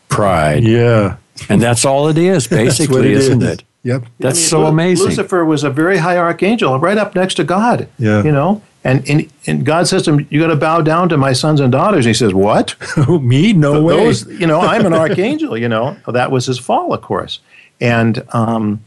[0.08, 1.16] Pride, Yeah,
[1.48, 3.48] and that's all it is, that's what basically, it isn't is.
[3.48, 3.64] it?
[3.84, 4.04] Yep.
[4.18, 5.06] That's I mean, so Lu- amazing.
[5.08, 7.88] Lucifer was a very high archangel, right up next to God.
[7.98, 8.22] Yeah.
[8.22, 11.16] You know, and, and and God says to him, "You got to bow down to
[11.16, 12.74] my sons and daughters." And he says, "What?
[13.08, 13.52] Me?
[13.52, 13.96] No way.
[13.96, 15.56] Those, you know, I'm an archangel.
[15.56, 17.40] You know, that was his fall, of course.
[17.80, 18.82] And um,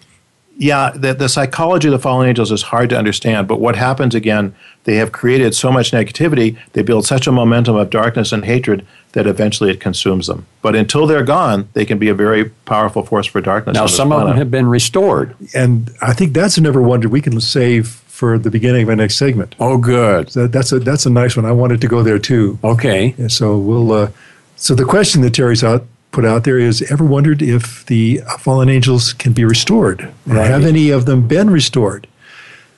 [0.58, 3.48] yeah, the, the psychology of the fallen angels is hard to understand.
[3.48, 4.56] But what happens again?
[4.86, 6.58] They have created so much negativity.
[6.74, 10.46] They build such a momentum of darkness and hatred that eventually it consumes them.
[10.62, 13.76] But until they're gone, they can be a very powerful force for darkness.
[13.76, 15.36] now, on this some of them have been restored.
[15.54, 19.18] and I think that's another wonder we can save for the beginning of our next
[19.18, 19.56] segment.
[19.60, 20.32] Oh, good.
[20.32, 21.46] So that's a that's a nice one.
[21.46, 22.58] I wanted to go there too.
[22.64, 23.14] Okay.
[23.18, 23.92] Yeah, so we'll.
[23.92, 24.12] Uh,
[24.56, 28.70] so the question that Terry's out put out there is: Ever wondered if the fallen
[28.70, 30.14] angels can be restored?
[30.30, 32.08] Or Have any of them been restored?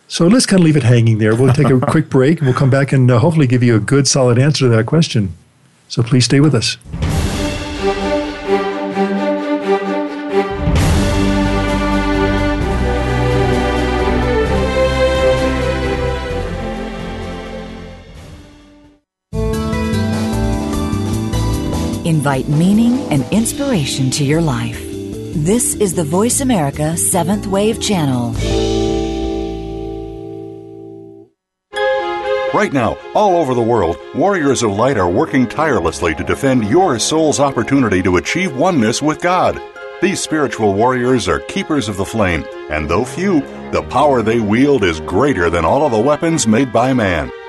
[0.08, 1.36] So let's kind of leave it hanging there.
[1.36, 3.80] We'll take a quick break, and we'll come back and uh, hopefully give you a
[3.80, 5.34] good, solid answer to that question.
[5.88, 6.78] So please stay with us.
[22.28, 24.78] Invite meaning and inspiration to your life.
[25.34, 28.34] This is the Voice America Seventh Wave Channel.
[32.54, 37.00] Right now, all over the world, warriors of light are working tirelessly to defend your
[37.00, 39.62] soul's opportunity to achieve oneness with God.
[40.02, 43.40] These spiritual warriors are keepers of the flame, and though few,
[43.72, 47.32] the power they wield is greater than all of the weapons made by man.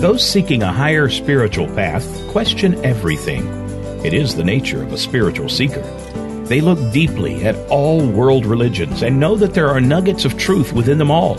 [0.00, 3.46] Those seeking a higher spiritual path question everything.
[4.02, 5.82] It is the nature of a spiritual seeker.
[6.46, 10.72] They look deeply at all world religions and know that there are nuggets of truth
[10.72, 11.34] within them all.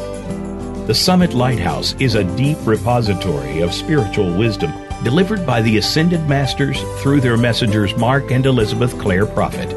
[0.85, 4.71] The Summit Lighthouse is a deep repository of spiritual wisdom
[5.03, 9.71] delivered by the Ascended Masters through their messengers Mark and Elizabeth Clare Prophet.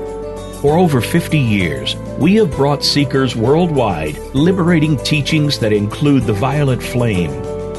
[0.61, 6.83] For over 50 years, we have brought seekers worldwide liberating teachings that include the violet
[6.83, 7.31] flame,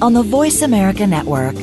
[0.00, 1.54] on the Voice America Network.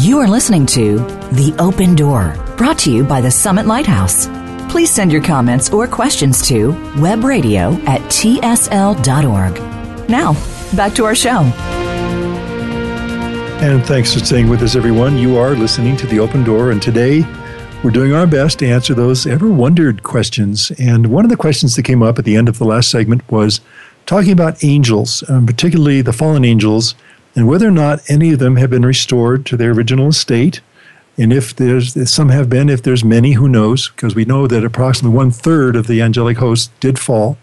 [0.00, 0.98] You are listening to
[1.32, 4.28] The Open Door, brought to you by the Summit Lighthouse.
[4.70, 9.54] Please send your comments or questions to webradio at tsl.org.
[10.08, 10.32] Now,
[10.76, 11.40] back to our show.
[13.60, 15.18] And thanks for staying with us, everyone.
[15.18, 17.22] You are listening to The Open Door, and today
[17.82, 20.72] we're doing our best to answer those ever wondered questions.
[20.78, 23.30] And one of the questions that came up at the end of the last segment
[23.30, 23.60] was
[24.04, 26.96] talking about angels, um, particularly the fallen angels,
[27.36, 30.60] and whether or not any of them have been restored to their original state.
[31.16, 33.90] And if there's if some have been, if there's many, who knows?
[33.90, 37.38] Because we know that approximately one third of the angelic host did fall.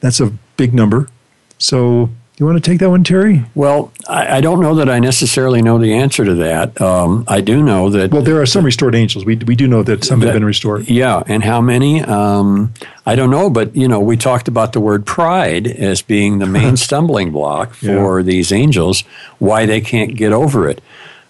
[0.00, 1.08] That's a big number.
[1.56, 2.10] So
[2.42, 3.44] you want to take that one, Terry?
[3.54, 6.80] Well, I, I, don't know that I necessarily know the answer to that.
[6.80, 8.10] Um, I do know that.
[8.10, 9.24] Well, there are some restored angels.
[9.24, 10.90] We, we do know that some that, have been restored.
[10.90, 12.02] Yeah, and how many?
[12.02, 12.74] Um,
[13.06, 16.46] I don't know, but you know, we talked about the word pride as being the
[16.46, 18.26] main stumbling block for yeah.
[18.26, 19.02] these angels.
[19.38, 20.82] Why they can't get over it.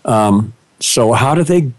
[0.06, 1.72] Um, so how do they?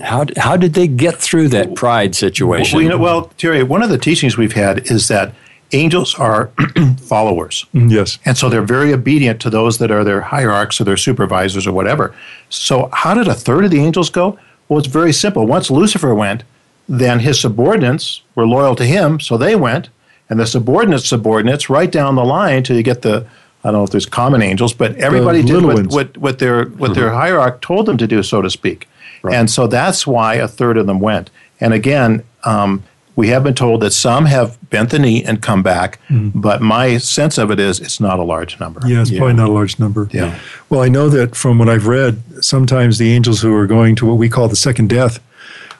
[0.00, 2.76] How, how did they get through that pride situation?
[2.76, 5.34] Well, you know, well, Terry, one of the teachings we've had is that
[5.72, 6.50] angels are
[7.00, 7.66] followers.
[7.74, 8.18] Mm, yes.
[8.24, 11.72] And so they're very obedient to those that are their hierarchs or their supervisors or
[11.72, 12.14] whatever.
[12.48, 14.38] So, how did a third of the angels go?
[14.68, 15.46] Well, it's very simple.
[15.46, 16.42] Once Lucifer went,
[16.88, 19.88] then his subordinates were loyal to him, so they went.
[20.28, 23.26] And the subordinate subordinates, right down the line till you get the,
[23.62, 26.90] I don't know if there's common angels, but everybody did what, what, what, their, what
[26.90, 27.00] mm-hmm.
[27.00, 28.88] their hierarch told them to do, so to speak.
[29.22, 29.36] Right.
[29.36, 31.30] And so that's why a third of them went.
[31.60, 32.82] And again, um,
[33.16, 36.30] we have been told that some have bent the knee and come back, mm.
[36.34, 38.80] but my sense of it is it's not a large number.
[38.86, 39.18] Yeah, it's yeah.
[39.18, 40.08] probably not a large number.
[40.12, 40.38] Yeah.
[40.68, 44.06] Well, I know that from what I've read, sometimes the angels who are going to
[44.06, 45.18] what we call the second death,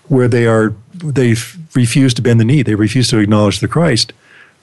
[0.09, 1.37] where they are they
[1.75, 4.15] refuse to bend the knee, they refuse to acknowledge the Christ,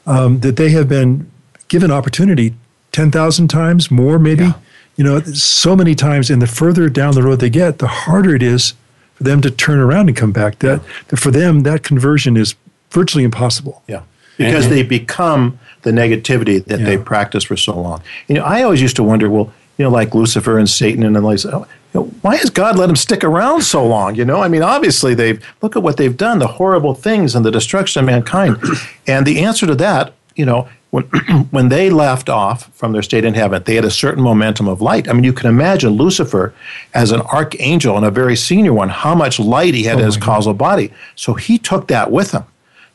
[0.07, 1.29] um, that they have been
[1.67, 2.55] given opportunity
[2.91, 4.45] ten thousand times more, maybe.
[4.45, 4.53] Yeah.
[4.95, 8.35] You know, so many times, and the further down the road they get, the harder
[8.35, 8.75] it is
[9.15, 10.59] for them to turn around and come back.
[10.59, 12.53] That, that for them, that conversion is
[12.93, 13.83] virtually impossible.
[13.87, 14.03] Yeah.
[14.37, 16.85] Because and, they become the negativity that yeah.
[16.85, 18.01] they practiced for so long.
[18.27, 21.25] You know, I always used to wonder, well, you know, like Lucifer and Satan and
[21.25, 24.15] like, oh, you know, why has God let them stick around so long?
[24.15, 27.45] You know, I mean, obviously they've look at what they've done, the horrible things and
[27.45, 28.57] the destruction of mankind.
[29.07, 31.03] and the answer to that, you know, when
[31.51, 34.81] when they left off from their state in heaven, they had a certain momentum of
[34.81, 35.07] light.
[35.09, 36.53] I mean, you can imagine Lucifer
[36.93, 40.05] as an archangel and a very senior one, how much light he had oh in
[40.05, 40.93] his causal body.
[41.15, 42.43] So he took that with him.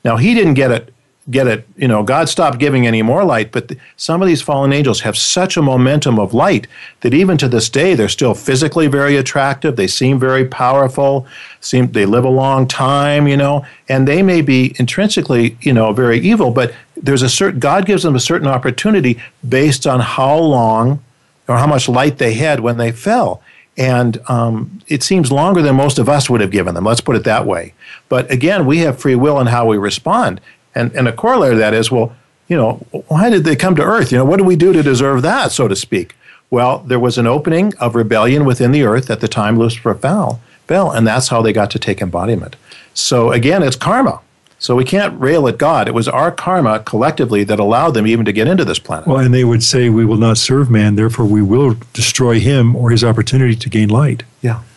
[0.08, 0.84] Now he didn't get it
[1.30, 4.40] get it, you know, God stopped giving any more light, but the, some of these
[4.40, 6.66] fallen angels have such a momentum of light
[7.00, 11.26] that even to this day they're still physically very attractive, they seem very powerful,
[11.60, 15.92] seem they live a long time, you know, and they may be intrinsically, you know,
[15.92, 20.38] very evil, but there's a certain God gives them a certain opportunity based on how
[20.38, 21.02] long
[21.46, 23.42] or how much light they had when they fell.
[23.78, 26.84] And um, it seems longer than most of us would have given them.
[26.84, 27.74] Let's put it that way.
[28.08, 30.40] But again, we have free will in how we respond.
[30.74, 32.14] And, and a corollary to that is, well,
[32.48, 34.10] you know, why did they come to earth?
[34.10, 36.16] You know, what do we do to deserve that, so to speak?
[36.50, 40.40] Well, there was an opening of rebellion within the earth at the time Lucifer fell,
[40.66, 42.56] fell, and that's how they got to take embodiment.
[42.94, 44.20] So again, it's karma.
[44.58, 45.86] So we can't rail at God.
[45.86, 49.06] It was our karma collectively that allowed them even to get into this planet.
[49.06, 52.74] Well, and they would say, We will not serve man, therefore we will destroy him
[52.74, 54.24] or his opportunity to gain light.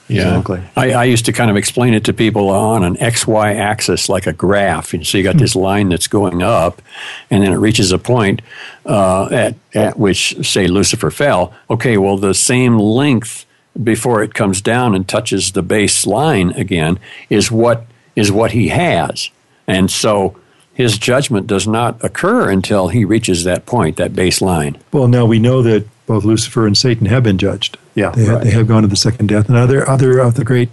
[0.08, 0.62] yeah, exactly.
[0.76, 4.28] I, I used to kind of explain it to people on an XY axis, like
[4.28, 4.94] a graph.
[4.94, 6.82] And so you got this line that's going up,
[7.30, 8.42] and then it reaches a point
[8.86, 11.54] uh, at, at which, say, Lucifer fell.
[11.70, 13.46] Okay, well, the same length
[13.82, 18.68] before it comes down and touches the base line again is what is what he
[18.68, 19.30] has.
[19.76, 20.38] And so
[20.74, 24.80] his judgment does not occur until he reaches that point, that baseline.
[24.92, 27.78] Well, now we know that both Lucifer and Satan have been judged.
[27.96, 28.44] Yeah, They, right.
[28.44, 30.70] they have gone to the second death, and other, other of the great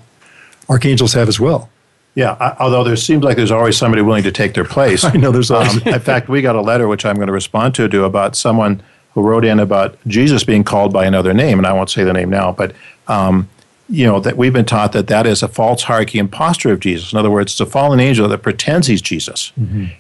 [0.69, 1.69] archangels have as well.
[2.15, 5.05] Yeah, I, although there seems like there's always somebody willing to take their place.
[5.13, 7.33] I know there's always- Um, in fact, we got a letter which I'm going to
[7.33, 8.83] respond to, to about someone
[9.15, 12.13] who wrote in about Jesus being called by another name, and I won't say the
[12.13, 12.73] name now, but
[13.09, 13.49] um,
[13.89, 17.13] you know that we've been taught that that is a false hierarchy impostor of Jesus.
[17.13, 19.53] In other words, it's a fallen angel that pretends he's Jesus,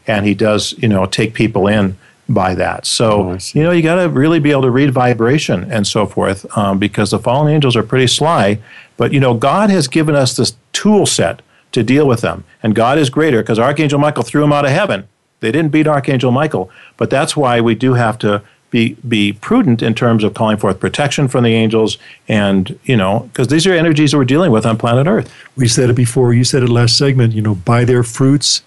[0.06, 1.96] and he does you know take people in
[2.28, 2.84] by that.
[2.84, 6.04] So Oh, you know you got to really be able to read vibration and so
[6.06, 8.58] forth, um, because the fallen angels are pretty sly.
[8.96, 11.40] But you know God has given us this tool set
[11.72, 14.70] to deal with them, and God is greater because Archangel Michael threw him out of
[14.70, 15.08] heaven.
[15.40, 19.82] They didn't beat Archangel Michael, but that's why we do have to be be prudent
[19.82, 21.98] in terms of calling forth protection from the angels,
[22.28, 25.32] and you know because these are energies that we're dealing with on planet Earth.
[25.56, 26.34] We said it before.
[26.34, 27.32] You said it last segment.
[27.32, 28.62] You know, by their fruits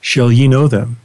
[0.00, 0.98] shall ye know them.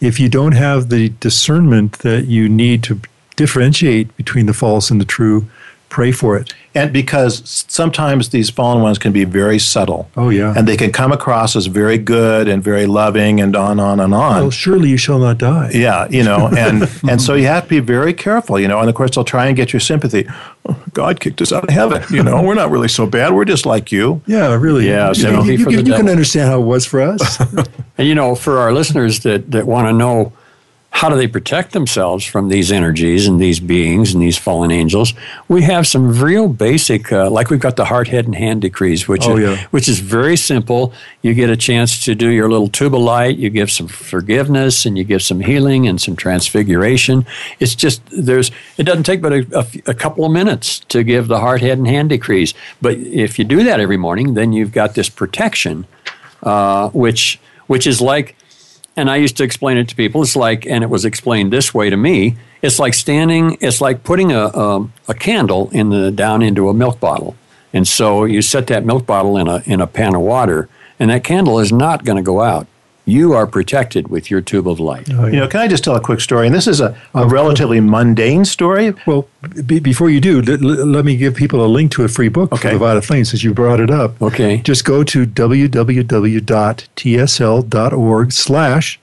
[0.00, 3.00] If you don't have the discernment that you need to
[3.34, 5.48] differentiate between the false and the true,
[5.88, 6.52] pray for it.
[6.74, 10.08] And because sometimes these fallen ones can be very subtle.
[10.16, 10.54] Oh, yeah.
[10.56, 14.14] And they can come across as very good and very loving and on, on, and
[14.14, 14.42] on.
[14.42, 15.70] Well, surely you shall not die.
[15.74, 18.78] Yeah, you know, and and so you have to be very careful, you know.
[18.78, 20.28] And of course, they'll try and get your sympathy.
[20.68, 22.42] "Oh, God kicked us out of heaven, you know.
[22.42, 23.34] We're not really so bad.
[23.34, 24.22] We're just like you.
[24.26, 24.86] Yeah, really.
[24.86, 27.00] Yeah, you, sympathy you, you for can, the you can understand how it was for
[27.00, 27.42] us.
[27.98, 30.32] And you know, for our listeners that, that want to know
[30.98, 35.14] how do they protect themselves from these energies and these beings and these fallen angels,
[35.46, 39.06] we have some real basic, uh, like we've got the heart, head, and hand decrees,
[39.06, 39.66] which Oh, is, yeah.
[39.70, 40.92] which is very simple.
[41.22, 43.36] You get a chance to do your little tube of light.
[43.36, 47.24] You give some forgiveness and you give some healing and some transfiguration.
[47.60, 51.60] It's just there's it doesn't take but a couple of minutes to give the heart,
[51.60, 52.54] head, and hand decrees.
[52.82, 55.86] But if you do that every morning, then you've got this protection,
[56.42, 57.38] uh, which
[57.68, 58.34] which is like
[58.98, 60.22] and I used to explain it to people.
[60.22, 62.36] It's like, and it was explained this way to me.
[62.62, 63.56] It's like standing.
[63.60, 67.36] It's like putting a a, a candle in the down into a milk bottle,
[67.72, 70.68] and so you set that milk bottle in a in a pan of water,
[70.98, 72.66] and that candle is not going to go out.
[73.08, 75.08] You are protected with your tube of light.
[75.12, 76.46] Oh, You know, can I just tell a quick story?
[76.46, 78.92] And this is a, a relatively mundane story.
[79.06, 79.26] well,
[79.66, 82.52] be, before you do, let, let me give people a link to a free book
[82.52, 82.68] Okay.
[82.68, 84.20] for the Violet Flame since you brought it up.
[84.20, 84.58] Okay.
[84.58, 85.24] Just go to
[86.98, 89.00] www.tsl.org slash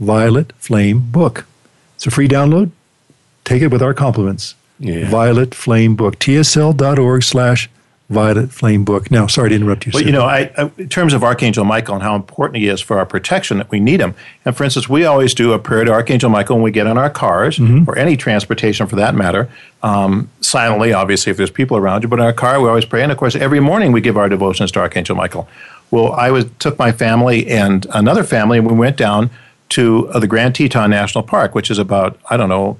[0.00, 1.46] Violet Flame Book.
[1.94, 2.70] It's a free download.
[3.44, 4.54] Take it with our compliments.
[4.78, 5.08] Yeah.
[5.08, 6.18] Violet Flame Book.
[6.18, 7.70] TSL.org slash
[8.08, 9.10] Violet Flame Book.
[9.10, 9.92] Now, sorry to interrupt you.
[9.92, 12.80] Well, you know, I, I, in terms of Archangel Michael and how important he is
[12.80, 14.14] for our protection, that we need him.
[14.44, 16.98] And for instance, we always do a prayer to Archangel Michael when we get in
[16.98, 19.48] our cars or any transportation for that matter,
[19.82, 22.08] um, silently, obviously, if there's people around you.
[22.08, 23.02] But in our car, we always pray.
[23.02, 25.48] And of course, every morning we give our devotions to Archangel Michael.
[25.90, 29.30] Well, I was took my family and another family, and we went down
[29.70, 32.76] to uh, the Grand Teton National Park, which is about I don't know.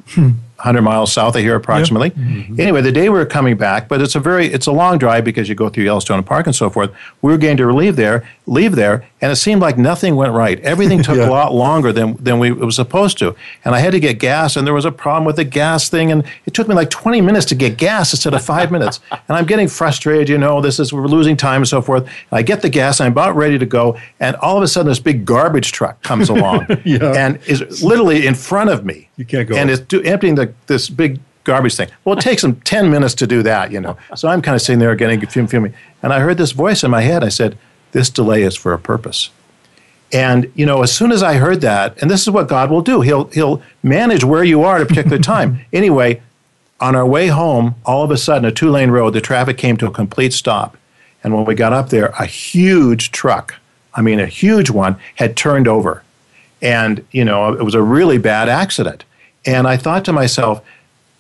[0.57, 2.11] 100 miles south of here approximately.
[2.11, 2.61] Mm-hmm.
[2.61, 5.25] Anyway the day we were coming back but it's a very it's a long drive
[5.25, 6.93] because you go through yellowstone Park and so forth
[7.23, 10.61] we were going to leave there leave there and it seemed like nothing went right
[10.61, 11.29] everything took Yeah.
[11.29, 13.35] a lot longer than than we it was supposed to
[13.65, 16.13] and i had to get gas and there was a problem with the gas thing
[16.13, 19.37] and it took me like 20 minutes to get gas instead of five minutes and
[19.37, 22.41] i'm getting frustrated you know this is we're losing time and so forth and i
[22.43, 25.25] get the gas i'm about ready to go and all of a sudden this big
[25.25, 27.13] garbage truck comes along Yeah.
[27.17, 29.57] and is literally in front of me You can't go.
[29.57, 31.89] and it's do, emptying the, this big garbage thing.
[32.05, 33.97] Well, it takes them 10 minutes to do that, you know.
[34.17, 35.73] So I'm kind of sitting there getting fuming.
[36.03, 37.23] And I heard this voice in my head.
[37.23, 37.57] I said,
[37.93, 39.31] This delay is for a purpose.
[40.13, 42.83] And, you know, as soon as I heard that, and this is what God will
[42.83, 45.61] do, He'll, he'll manage where you are at a particular time.
[45.73, 46.23] anyway,
[46.79, 49.77] on our way home, all of a sudden, a two lane road, the traffic came
[49.79, 50.77] to a complete stop.
[51.25, 53.55] And when we got up there, a huge truck,
[53.95, 56.03] I mean, a huge one, had turned over
[56.63, 59.05] and you know it was a really bad accident
[59.45, 60.65] and i thought to myself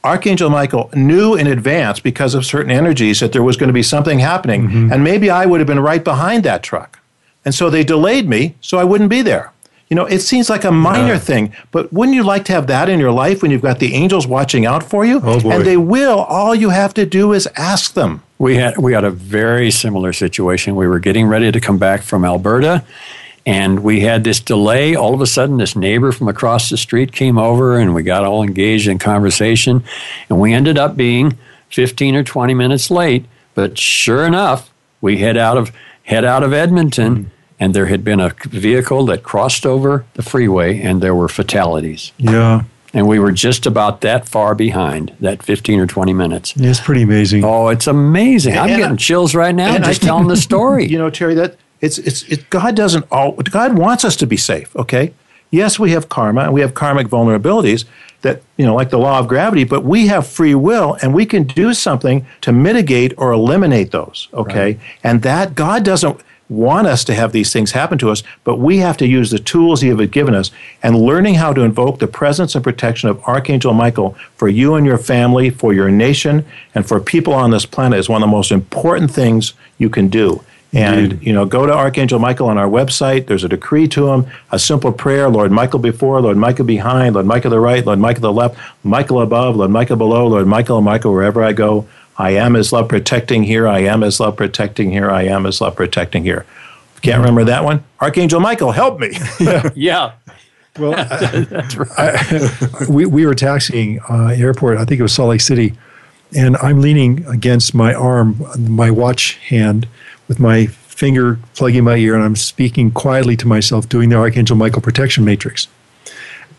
[0.06, 3.82] archangel michael knew in advance because of certain energies that there was going to be
[3.82, 4.92] something happening mm-hmm.
[4.92, 6.98] and maybe i would have been right behind that truck.
[7.44, 9.52] And so they delayed me so i wouldn't be there.
[9.88, 12.88] You know it seems like a minor thing but wouldn't you like to have that
[12.88, 15.20] in your life when you've got the angels watching out for you?
[15.22, 15.50] Oh, boy.
[15.52, 16.18] and they will.
[16.38, 18.22] All you have to do is ask them.
[18.38, 20.74] We had we had a very similar situation.
[20.76, 22.84] We were getting ready to come back from Alberta,
[23.46, 24.96] And we had this delay.
[24.96, 28.24] All of a sudden, this neighbor from across the street came over and we got
[28.24, 29.84] all engaged in conversation.
[30.28, 31.38] And we ended up being
[31.70, 33.24] 15 or 20 minutes late.
[33.54, 35.70] But sure enough, we head out of,
[36.02, 37.16] head out of Edmonton.
[37.16, 37.28] Mm-hmm.
[37.58, 42.12] And there had been a vehicle that crossed over the freeway, and there were fatalities.
[42.18, 42.64] Yeah.
[42.92, 46.52] And we were just about that far behind, that 15 or 20 minutes.
[46.56, 47.44] It's pretty amazing.
[47.44, 48.58] Oh, it's amazing.
[48.58, 50.86] I'm And- getting chills right now and I just telling the story.
[50.86, 54.36] You know, Terry, that it's it's it, God doesn't all God wants us to be
[54.36, 54.74] safe.
[54.76, 55.12] Okay,
[55.50, 57.84] yes, we have karma and we have karmic vulnerabilities
[58.22, 61.26] that you know, like the law of gravity, but we have free will and we
[61.26, 64.28] can do something to mitigate or eliminate those.
[64.32, 68.58] Okay, and that God doesn't want us to have these things happen to us, but
[68.58, 70.50] we have to use the tools He has given us
[70.82, 74.86] and learning how to invoke the presence and protection of Archangel Michael for you and
[74.86, 78.36] your family, for your nation, and for people on this planet is one of the
[78.36, 80.42] most important things you can do.
[80.72, 83.26] And you know, go to Archangel Michael on our website.
[83.26, 87.26] There's a decree to him, a simple prayer: Lord Michael before, Lord Michael behind, Lord
[87.26, 91.12] Michael the right, Lord Michael the left, Michael above, Lord Michael below, Lord Michael Michael
[91.12, 91.86] wherever I go.
[92.18, 93.68] I am His love protecting here.
[93.68, 95.10] I am His love protecting here.
[95.10, 96.44] I am His love protecting here.
[97.02, 97.84] Can't remember that one?
[98.00, 99.16] Archangel Michael, help me.
[99.74, 100.12] yeah.
[100.78, 100.94] Well,
[101.96, 104.78] I, we, we were taxiing uh, airport.
[104.78, 105.74] I think it was Salt Lake City,
[106.34, 109.86] and I'm leaning against my arm, my watch hand,
[110.28, 114.56] with my finger plugging my ear, and I'm speaking quietly to myself, doing the Archangel
[114.56, 115.68] Michael protection matrix.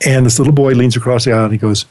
[0.06, 1.86] And this little boy leans across the aisle and he goes,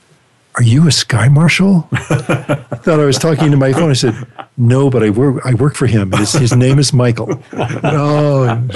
[0.55, 3.91] "Are you a sky marshal?" I thought I was talking to my phone.
[3.91, 4.14] I said,
[4.57, 5.45] "No, but I work.
[5.45, 6.12] I work for him.
[6.12, 8.68] His, his name is Michael." oh,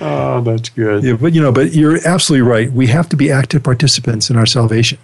[0.00, 1.04] Oh, that's good.
[1.04, 2.70] yeah, but you know, but you're absolutely right.
[2.72, 4.98] We have to be active participants in our salvation,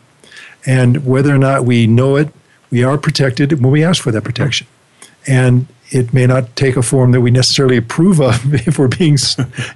[0.66, 2.28] and whether or not we know it,
[2.70, 4.66] we are protected when we ask for that protection.
[5.26, 9.18] And it may not take a form that we necessarily approve of if we're being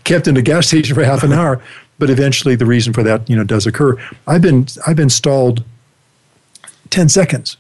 [0.05, 1.61] kept in a gas station for half an hour,
[1.99, 3.99] but eventually the reason for that, you know, does occur.
[4.27, 5.65] I've been I've been stalled
[6.91, 7.57] ten seconds,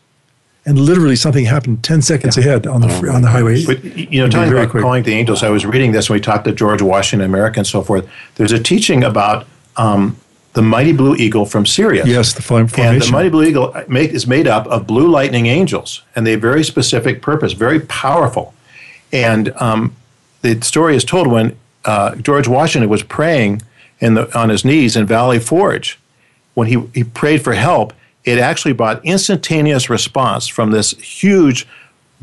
[0.65, 3.65] and literally something happened ten seconds ahead on the fr- on the highway.
[3.65, 4.83] But you know, talking very about quick.
[4.83, 7.67] calling the angels, I was reading this when we talked to George Washington, America, and
[7.67, 8.09] so forth.
[8.37, 9.47] There's a teaching about
[9.77, 10.17] um,
[10.57, 12.09] the mighty blue eagle from Sirius.
[12.09, 15.45] Yes, the form- And the mighty blue eagle make, is made up of blue lightning
[15.45, 18.55] angels, and they have very specific purpose, very powerful.
[19.13, 19.95] And um,
[20.41, 23.61] the story is told when uh, George Washington was praying
[24.01, 25.99] in the, on his knees in Valley Forge.
[26.55, 27.93] When he, he prayed for help,
[28.25, 31.69] it actually brought instantaneous response from this huge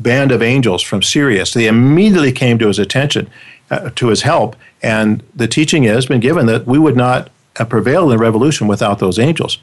[0.00, 1.52] band of angels from Sirius.
[1.54, 3.30] They immediately came to his attention,
[3.70, 4.56] uh, to his help.
[4.82, 8.66] And the teaching has been given that we would not uh, prevail in the revolution
[8.66, 9.58] without those angels.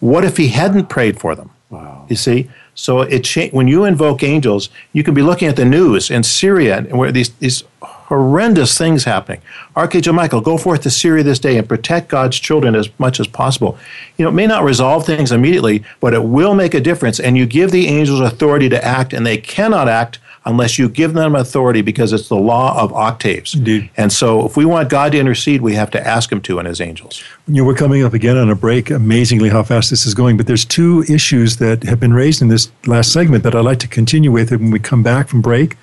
[0.00, 1.50] What if he hadn't prayed for them?
[1.70, 2.06] Wow.
[2.08, 2.48] You see?
[2.74, 6.22] So it cha- when you invoke angels, you can be looking at the news in
[6.22, 9.40] Syria and where these, these horrendous things happening.
[9.76, 13.26] Archangel Michael, go forth to Syria this day and protect God's children as much as
[13.26, 13.76] possible.
[14.16, 17.20] You know, it may not resolve things immediately, but it will make a difference.
[17.20, 20.18] And you give the angels authority to act, and they cannot act
[20.48, 23.54] unless you give them authority because it's the law of octaves.
[23.54, 23.90] Indeed.
[23.98, 26.66] And so if we want God to intercede, we have to ask him to and
[26.66, 27.22] his angels.
[27.46, 28.90] You know, we're coming up again on a break.
[28.90, 30.38] Amazingly, how fast this is going.
[30.38, 33.78] But there's two issues that have been raised in this last segment that I'd like
[33.80, 35.76] to continue with when we come back from break.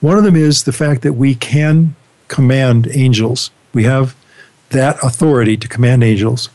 [0.00, 1.96] One of them is the fact that we can
[2.28, 3.50] command angels.
[3.72, 4.14] We have
[4.70, 6.50] that authority to command angels.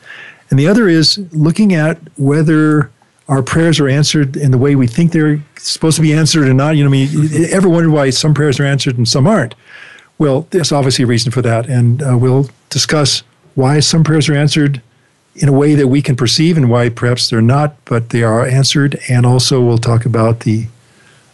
[0.49, 2.89] And the other is looking at whether
[3.30, 6.54] our prayers are answered in the way we think they're supposed to be answered or
[6.54, 6.76] not.
[6.76, 9.56] You know, I mean, ever wondered why some prayers are answered and some aren't?
[10.18, 13.24] Well, there's obviously a reason for that, and uh, we'll discuss
[13.56, 14.82] why some prayers are answered
[15.36, 18.46] in a way that we can perceive and why perhaps they're not, but they are
[18.46, 19.00] answered.
[19.08, 20.68] And also, we'll talk about the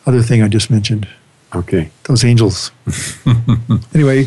[0.05, 1.07] other thing I just mentioned
[1.55, 1.89] Okay.
[2.03, 2.71] those angels.
[3.95, 4.25] anyway,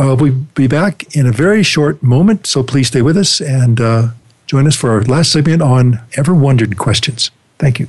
[0.00, 3.80] uh, we'll be back in a very short moment, so please stay with us and
[3.80, 4.08] uh,
[4.52, 7.30] join us for our last segment on Ever Wondered Questions.
[7.58, 7.86] Thank you.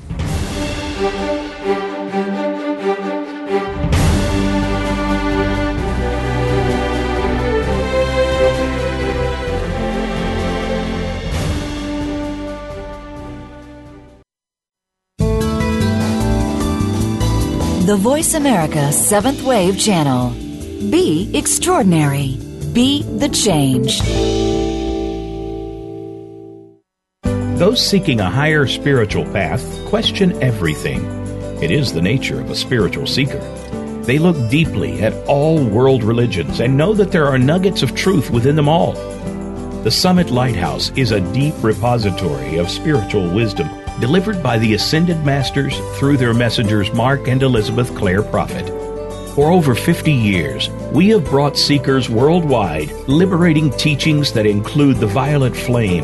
[17.85, 20.29] The Voice America Seventh Wave Channel.
[20.89, 22.37] Be extraordinary.
[22.71, 23.99] Be the change.
[27.63, 31.05] Those seeking a higher spiritual path question everything.
[31.63, 33.39] It is the nature of a spiritual seeker.
[34.01, 38.29] They look deeply at all world religions and know that there are nuggets of truth
[38.31, 38.91] within them all.
[39.83, 43.69] The Summit Lighthouse is a deep repository of spiritual wisdom
[44.01, 48.67] delivered by the Ascended Masters through their messengers Mark and Elizabeth Clare Prophet.
[49.35, 55.55] For over 50 years, we have brought seekers worldwide liberating teachings that include the violet
[55.55, 56.03] flame,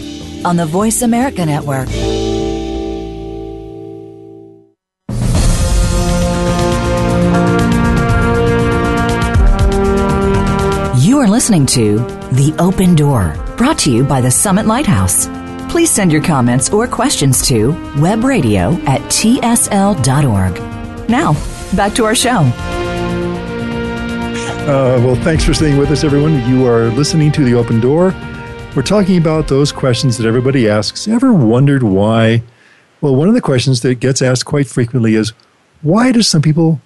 [0.45, 1.89] on the Voice America Network.
[11.03, 11.97] You are listening to
[12.33, 15.27] The Open Door, brought to you by the Summit Lighthouse.
[15.71, 20.55] Please send your comments or questions to webradio at tsl.org.
[21.09, 21.33] Now,
[21.75, 22.39] back to our show.
[24.61, 26.47] Uh, well, thanks for staying with us, everyone.
[26.49, 28.11] You are listening to The Open Door.
[28.73, 31.05] We're talking about those questions that everybody asks.
[31.05, 32.41] Ever wondered why?
[33.01, 35.33] Well, one of the questions that gets asked quite frequently is
[35.81, 36.79] why do some people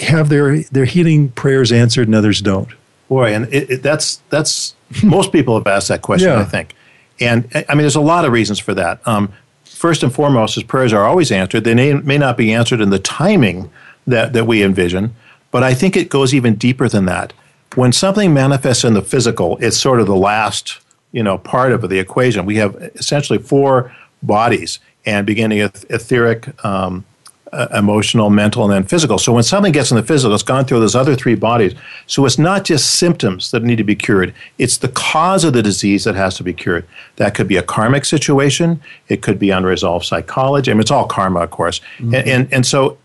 [0.00, 2.70] have their, their healing prayers answered and others don't?
[3.08, 6.30] Boy, and it, it, that's that's most people have asked that question.
[6.30, 6.40] Yeah.
[6.40, 6.74] I think,
[7.20, 9.06] and I mean, there's a lot of reasons for that.
[9.06, 9.32] Um,
[9.62, 11.62] first and foremost, is prayers are always answered.
[11.62, 13.70] They may, may not be answered in the timing
[14.08, 15.14] that that we envision,
[15.52, 17.32] but I think it goes even deeper than that.
[17.76, 20.80] When something manifests in the physical, it's sort of the last
[21.12, 22.46] you know part of the equation.
[22.46, 26.64] We have essentially four bodies, and beginning with etheric.
[26.64, 27.04] Um,
[27.52, 29.18] uh, emotional, mental, and then physical.
[29.18, 31.74] So when something gets in the physical, it's gone through those other three bodies.
[32.06, 35.62] So it's not just symptoms that need to be cured, it's the cause of the
[35.62, 36.86] disease that has to be cured.
[37.16, 40.70] That could be a karmic situation, it could be unresolved psychology.
[40.70, 41.80] I mean, it's all karma, of course.
[41.98, 42.98] And, and, and so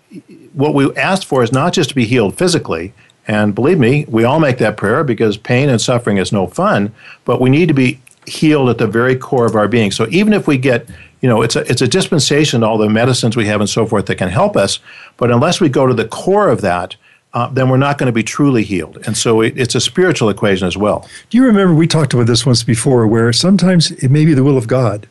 [0.54, 2.94] what we asked for is not just to be healed physically.
[3.28, 6.94] And believe me, we all make that prayer because pain and suffering is no fun,
[7.24, 9.92] but we need to be healed at the very core of our being.
[9.92, 10.88] So even if we get
[11.22, 14.08] you know, it's a, it's a dispensation, all the medicines we have and so forth
[14.08, 14.80] that can help us.
[15.18, 16.96] But unless we go to the core of that,
[17.34, 18.98] uh, then we're not going to be truly healed.
[19.06, 21.08] And so it, it's a spiritual equation as well.
[21.30, 24.44] Do you remember we talked about this once before where sometimes it may be the
[24.44, 25.08] will of God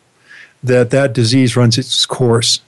[0.62, 2.60] that that disease runs its course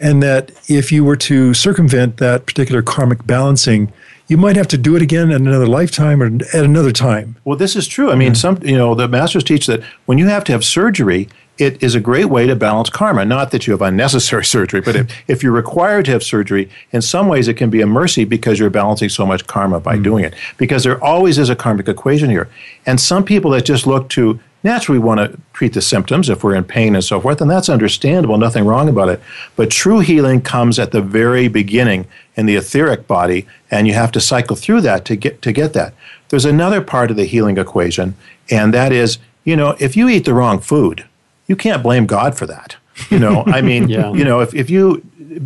[0.00, 3.92] and that if you were to circumvent that particular karmic balancing,
[4.28, 7.36] you might have to do it again in another lifetime or at another time.
[7.44, 8.10] Well, this is true.
[8.10, 11.28] I mean, some you know the masters teach that when you have to have surgery,
[11.58, 13.24] it is a great way to balance karma.
[13.24, 17.02] Not that you have unnecessary surgery, but if, if you're required to have surgery, in
[17.02, 20.04] some ways it can be a mercy because you're balancing so much karma by mm.
[20.04, 20.34] doing it.
[20.56, 22.48] Because there always is a karmic equation here.
[22.86, 26.42] And some people that just look to naturally we want to treat the symptoms if
[26.44, 29.20] we're in pain and so forth, and that's understandable, nothing wrong about it.
[29.56, 32.06] But true healing comes at the very beginning
[32.36, 35.72] in the etheric body, and you have to cycle through that to get to get
[35.74, 35.94] that.
[36.28, 38.14] There's another part of the healing equation,
[38.50, 41.04] and that is, you know, if you eat the wrong food,
[41.46, 42.76] you can't blame God for that.
[43.10, 44.12] You know, I mean, Yeah.
[44.12, 45.02] you know, if, if you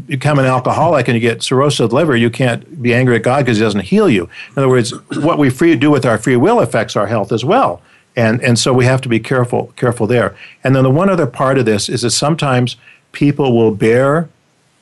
[0.07, 3.23] become an alcoholic and you get cirrhosis of the liver, you can't be angry at
[3.23, 4.25] God because He doesn't heal you.
[4.25, 7.45] In other words, what we free, do with our free will affects our health as
[7.45, 7.83] well.
[8.15, 10.37] And, and so we have to be careful careful there.
[10.63, 12.77] And then the one other part of this is that sometimes
[13.13, 14.29] people will bear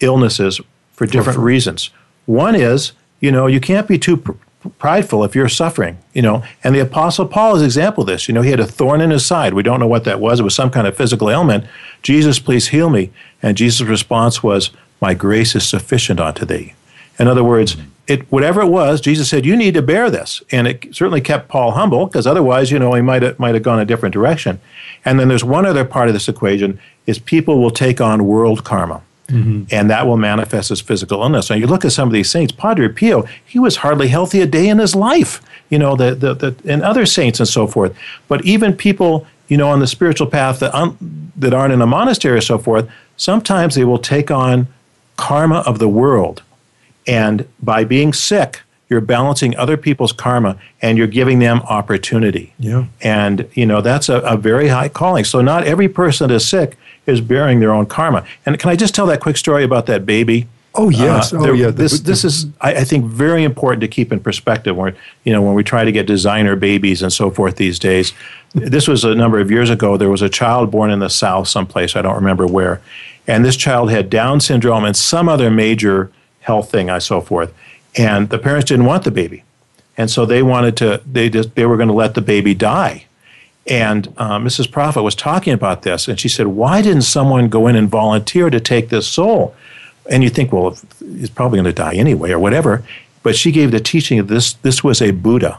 [0.00, 0.60] illnesses
[0.92, 1.90] for different reasons.
[2.26, 4.32] One is, you know, you can't be too pr-
[4.78, 6.42] prideful if you're suffering, you know.
[6.62, 8.28] And the Apostle Paul is an example of this.
[8.28, 9.54] You know, he had a thorn in his side.
[9.54, 10.40] We don't know what that was.
[10.40, 11.64] It was some kind of physical ailment.
[12.02, 13.10] Jesus, please heal me.
[13.42, 14.70] And Jesus' response was,
[15.00, 16.74] My grace is sufficient unto thee.
[17.18, 17.76] In other words,
[18.10, 21.48] it whatever it was, Jesus said, "You need to bear this," and it certainly kept
[21.48, 24.60] Paul humble because otherwise, you know, he might have, might have gone a different direction.
[25.04, 28.64] And then there's one other part of this equation: is people will take on world
[28.64, 29.62] karma, mm-hmm.
[29.70, 31.50] and that will manifest as physical illness.
[31.50, 32.52] Now, you look at some of these saints.
[32.52, 35.40] Padre Pio, he was hardly healthy a day in his life.
[35.68, 37.96] You know, the, the, the and other saints and so forth.
[38.26, 41.86] But even people, you know, on the spiritual path that un, that aren't in a
[41.86, 44.66] monastery or so forth, sometimes they will take on
[45.16, 46.42] karma of the world.
[47.06, 52.52] And by being sick, you're balancing other people's karma and you're giving them opportunity.
[52.58, 52.86] Yeah.
[53.00, 55.24] And, you know, that's a, a very high calling.
[55.24, 56.76] So not every person that is sick
[57.06, 58.26] is bearing their own karma.
[58.44, 60.48] And can I just tell that quick story about that baby?
[60.74, 61.32] Oh, yes.
[61.32, 61.70] Uh, oh, there- yeah.
[61.70, 64.76] This, this is, I, I think, very important to keep in perspective.
[64.76, 64.94] When
[65.24, 68.12] you know, when we try to get designer babies and so forth these days,
[68.54, 69.96] this was a number of years ago.
[69.96, 72.80] There was a child born in the South, someplace I don't remember where,
[73.26, 76.10] and this child had Down syndrome and some other major
[76.50, 77.52] health thing, and so forth.
[77.96, 79.44] And the parents didn't want the baby,
[79.96, 81.00] and so they wanted to.
[81.10, 83.06] They just they were going to let the baby die.
[83.66, 84.70] And uh, Mrs.
[84.70, 88.50] Prophet was talking about this, and she said, "Why didn't someone go in and volunteer
[88.50, 89.54] to take this soul?"
[90.10, 92.82] And you think, well, he's probably going to die anyway, or whatever.
[93.22, 94.54] But she gave the teaching of this.
[94.54, 95.58] This was a Buddha,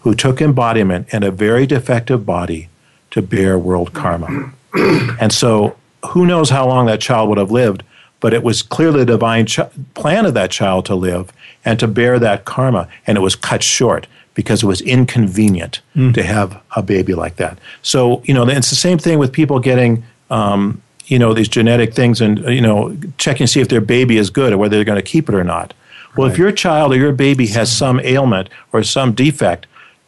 [0.00, 2.68] who took embodiment in a very defective body
[3.12, 4.52] to bear world karma.
[5.20, 5.76] and so,
[6.10, 7.82] who knows how long that child would have lived,
[8.24, 9.60] but it was clearly the divine ch-
[9.92, 11.30] plan of that child to live
[11.62, 15.82] and to bear that karma, and it was cut short because it was inconvenient
[16.14, 17.58] to have a baby like that.
[17.82, 20.04] So, you know, it's the same thing with people getting.
[20.30, 24.16] Um, you know these genetic things and you know checking to see if their baby
[24.16, 25.74] is good or whether they're going to keep it or not
[26.16, 29.66] well if your child or your baby has some ailment or some defect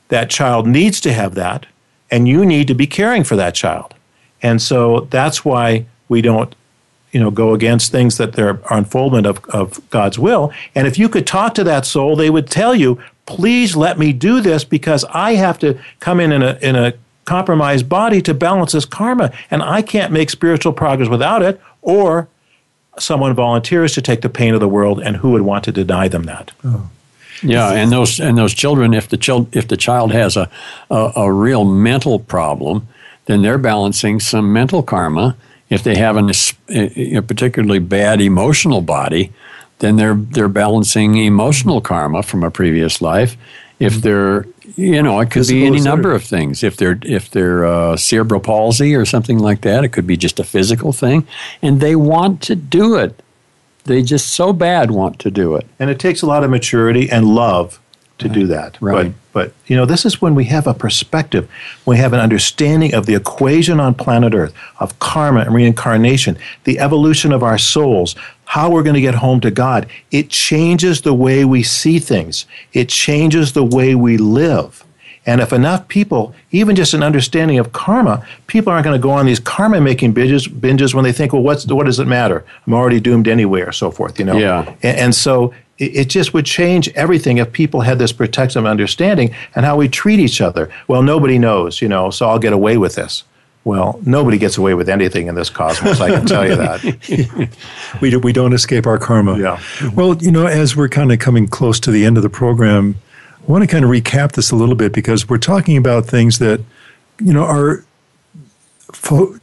[0.09, 1.67] that child needs to have that
[2.11, 3.93] and you need to be caring for that child
[4.41, 6.55] and so that's why we don't
[7.17, 10.53] you know go against things that they're unfoldment of, of god's will.
[10.75, 14.13] And if you could talk to that soul they would tell you please let me
[14.13, 16.93] do this because i have to come in in a, in a
[17.25, 21.59] compromised body to balance this karma and i can't make spiritual progress without it.
[21.83, 22.29] Or
[22.99, 26.09] someone volunteers to take the pain of the world and who would want to deny
[26.09, 26.53] them that?
[26.65, 26.91] Oh.
[27.43, 30.49] Yeah, and those and those children, if the child if the child has a,
[30.91, 32.89] a a real mental problem,
[33.27, 35.37] then they're balancing some mental karma.
[35.69, 36.31] If they have an,
[36.69, 39.33] a particularly bad emotional body,
[39.79, 43.37] then they're they're balancing emotional karma from a previous life.
[43.79, 44.47] If they're
[44.77, 46.63] you know, it could Physical, be any number of things.
[46.63, 50.39] If they're if they're uh, cerebral palsy or something like that, it could be just
[50.39, 51.27] a physical thing,
[51.63, 53.23] and they want to do it.
[53.85, 55.67] They just so bad want to do it.
[55.79, 57.81] and it takes a lot of maturity and love
[58.19, 59.13] to do that right.
[59.13, 61.51] but but you know this is when we have a perspective
[61.85, 66.79] we have an understanding of the equation on planet earth of karma and reincarnation the
[66.79, 71.15] evolution of our souls how we're going to get home to god it changes the
[71.15, 74.83] way we see things it changes the way we live
[75.27, 79.11] and if enough people, even just an understanding of karma, people aren't going to go
[79.11, 82.45] on these karma making binges, binges when they think, well, what's, what does it matter?
[82.65, 84.37] I'm already doomed anyway, or so forth, you know?
[84.37, 84.73] Yeah.
[84.85, 89.35] And, and so it, it just would change everything if people had this protective understanding
[89.55, 90.71] and how we treat each other.
[90.89, 93.25] Well, nobody knows, you know, so I'll get away with this.
[93.65, 97.51] Well, nobody gets away with anything in this cosmos, I can tell you that.
[98.01, 99.37] we, do, we don't escape our karma.
[99.39, 99.61] Yeah.
[99.93, 102.95] Well, you know, as we're kind of coming close to the end of the program,
[103.41, 106.39] I want to kind of recap this a little bit because we're talking about things
[106.39, 106.61] that,
[107.19, 107.85] you know, are.
[108.93, 109.37] Fo-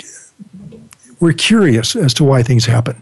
[1.19, 3.01] we're curious as to why things happen.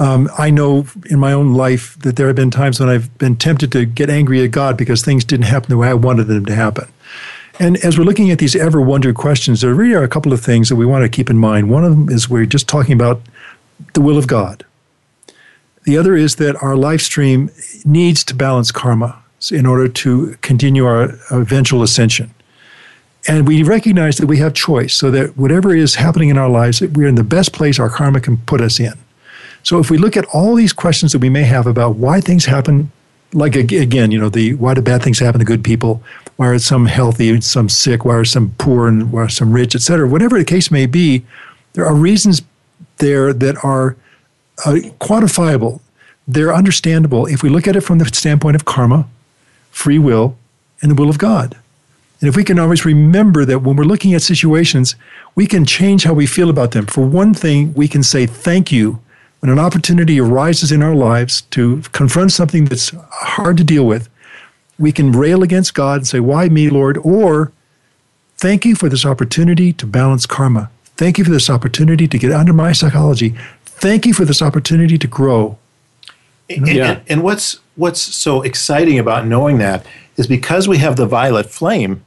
[0.00, 3.36] Um, I know in my own life that there have been times when I've been
[3.36, 6.46] tempted to get angry at God because things didn't happen the way I wanted them
[6.46, 6.88] to happen.
[7.58, 10.40] And as we're looking at these ever wondered questions, there really are a couple of
[10.40, 11.70] things that we want to keep in mind.
[11.70, 13.20] One of them is we're just talking about
[13.92, 14.64] the will of God.
[15.84, 17.50] The other is that our life stream
[17.84, 19.22] needs to balance karma
[19.52, 22.32] in order to continue our eventual ascension.
[23.28, 26.80] And we recognize that we have choice, so that whatever is happening in our lives,
[26.80, 28.94] we're in the best place our karma can put us in.
[29.62, 32.46] So if we look at all these questions that we may have about why things
[32.46, 32.90] happen,
[33.32, 36.02] like again, you know, the why do bad things happen to good people?
[36.36, 38.04] Why are some healthy and some sick?
[38.04, 40.08] Why are some poor and why are some rich, et cetera?
[40.08, 41.24] Whatever the case may be,
[41.74, 42.42] there are reasons
[42.98, 43.96] there that are
[44.64, 45.80] uh, quantifiable.
[46.26, 49.06] They're understandable if we look at it from the standpoint of karma,
[49.70, 50.36] free will,
[50.80, 51.56] and the will of God.
[52.20, 54.94] And if we can always remember that when we're looking at situations,
[55.34, 56.86] we can change how we feel about them.
[56.86, 59.00] For one thing, we can say thank you
[59.40, 64.08] when an opportunity arises in our lives to confront something that's hard to deal with.
[64.78, 66.98] We can rail against God and say, Why me, Lord?
[66.98, 67.52] Or
[68.36, 70.70] thank you for this opportunity to balance karma.
[70.96, 73.34] Thank you for this opportunity to get under my psychology.
[73.64, 75.58] Thank you for this opportunity to grow.
[76.48, 76.90] And, Yeah.
[76.92, 79.86] and, and what's what's so exciting about knowing that
[80.16, 82.04] is because we have the violet flame,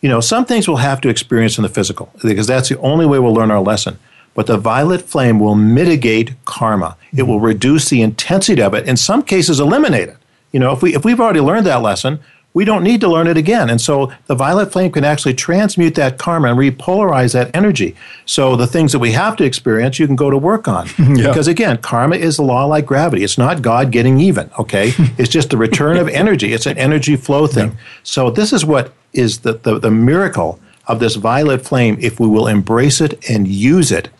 [0.00, 3.06] you know, some things we'll have to experience in the physical because that's the only
[3.06, 3.96] way we'll learn our lesson.
[4.34, 6.96] But the violet flame will mitigate karma.
[7.16, 7.46] It will mm-hmm.
[7.46, 8.86] reduce the intensity of it.
[8.88, 10.16] In some cases, eliminate it.
[10.52, 12.20] You know, if we if we've already learned that lesson,
[12.54, 13.68] we don't need to learn it again.
[13.68, 17.96] And so the violet flame can actually transmute that karma and repolarize that energy.
[18.26, 20.88] So the things that we have to experience, you can go to work on.
[21.24, 23.24] Because again, karma is a law like gravity.
[23.24, 24.92] It's not God getting even, okay?
[25.18, 26.52] it's just the return of energy.
[26.52, 27.76] It's an energy flow thing.
[28.04, 32.28] So this is what is the, the, the miracle of this violet flame if we
[32.28, 34.10] will embrace it and use it.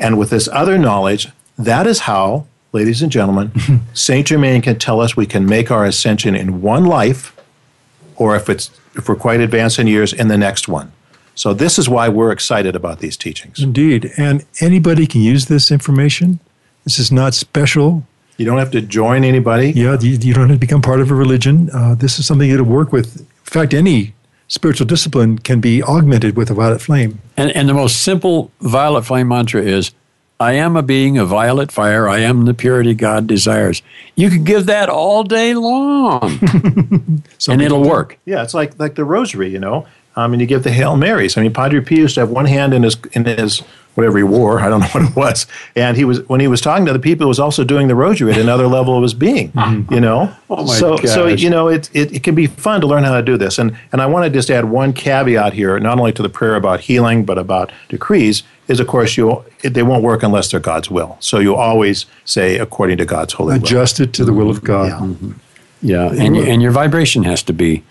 [0.00, 1.28] And with this other knowledge,
[1.58, 3.52] that is how, ladies and gentlemen,
[3.94, 7.36] Saint Germain can tell us we can make our ascension in one life,
[8.16, 10.92] or if it's if we're quite advanced in years, in the next one.
[11.34, 13.62] So this is why we're excited about these teachings.
[13.62, 14.10] Indeed.
[14.16, 16.40] And anybody can use this information.
[16.84, 18.04] This is not special.
[18.36, 19.70] You don't have to join anybody.
[19.70, 21.70] Yeah, you, you don't have to become part of a religion.
[21.72, 23.20] Uh, this is something that'll work with.
[23.20, 24.14] In fact, any
[24.50, 27.20] spiritual discipline can be augmented with a violet flame.
[27.36, 29.92] And, and the most simple violet flame mantra is
[30.40, 32.08] I am a being of violet fire.
[32.08, 33.82] I am the purity God desires.
[34.16, 36.38] You could give that all day long,
[37.48, 38.18] and it'll work.
[38.24, 39.86] Yeah, it's like like the rosary, you know.
[40.16, 41.36] Um, and you give the Hail Marys.
[41.36, 43.62] I mean, Padre Pio used to have one hand in his in his
[43.94, 44.60] whatever he wore.
[44.60, 45.46] I don't know what it was.
[45.76, 47.94] And he was when he was talking to the people, he was also doing the
[47.94, 49.52] rosary at another level of his being.
[49.60, 49.92] Mm-hmm.
[49.92, 50.34] You know.
[50.48, 53.14] Oh my so so you know it, it it can be fun to learn how
[53.14, 53.58] to do this.
[53.58, 56.56] And and I want to just add one caveat here, not only to the prayer
[56.56, 58.42] about healing, but about decrees.
[58.66, 61.18] Is of course you they won't work unless they're God's will.
[61.20, 63.64] So you always say according to God's holy will.
[63.64, 64.66] Adjust it to the will of mm-hmm.
[64.66, 64.88] God.
[64.88, 65.32] Yeah, mm-hmm.
[66.18, 67.84] yeah, and and your vibration has to be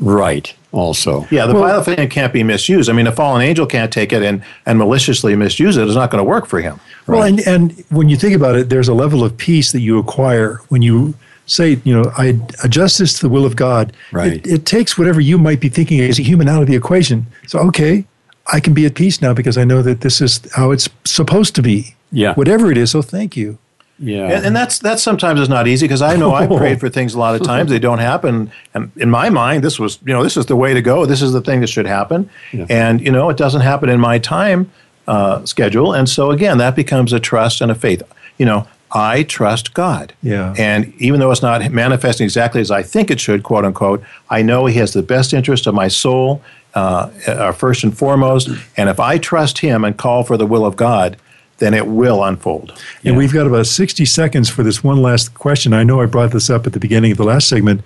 [0.00, 1.26] right also.
[1.30, 2.90] Yeah, the violet flame can't be misused.
[2.90, 5.86] I mean, a fallen angel can't take it and, and maliciously misuse it.
[5.86, 6.80] It's not going to work for him.
[7.06, 9.98] Well, and, and when you think about it, there's a level of peace that you
[9.98, 11.14] acquire when you
[11.46, 13.94] say, you know, I adjust this to the will of God.
[14.12, 14.34] Right.
[14.34, 17.26] It, it takes whatever you might be thinking as a human out of the equation.
[17.46, 18.04] So, okay,
[18.52, 21.54] I can be at peace now because I know that this is how it's supposed
[21.54, 21.94] to be.
[22.12, 22.34] Yeah.
[22.34, 22.90] Whatever it is.
[22.90, 23.58] So, thank you.
[23.98, 26.88] Yeah, And, and that's that sometimes is not easy because I know I've prayed for
[26.88, 28.50] things a lot of times they don't happen.
[28.74, 31.06] And in my mind, this was you know this is the way to go.
[31.06, 32.30] This is the thing that should happen.
[32.68, 34.70] And you know it doesn't happen in my time
[35.08, 35.92] uh, schedule.
[35.92, 38.02] And so again, that becomes a trust and a faith.
[38.36, 40.12] You know, I trust God.
[40.22, 40.54] Yeah.
[40.56, 44.42] And even though it's not manifesting exactly as I think it should, quote unquote, I
[44.42, 46.42] know He has the best interest of my soul
[46.74, 48.48] uh, uh, first and foremost.
[48.76, 51.16] And if I trust Him and call for the will of God,
[51.58, 52.80] then it will unfold.
[53.04, 55.72] And we've got about 60 seconds for this one last question.
[55.72, 57.82] I know I brought this up at the beginning of the last segment.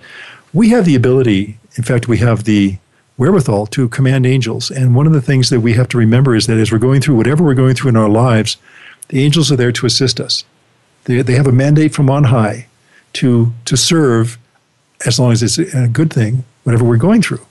[0.53, 2.77] We have the ability, in fact, we have the
[3.17, 4.71] wherewithal to command angels.
[4.71, 7.01] And one of the things that we have to remember is that as we're going
[7.01, 8.57] through whatever we're going through in our lives,
[9.09, 10.43] the angels are there to assist us.
[11.05, 12.67] They, they have a mandate from on high
[13.13, 14.37] to, to serve
[15.05, 17.45] as long as it's a good thing, whatever we're going through.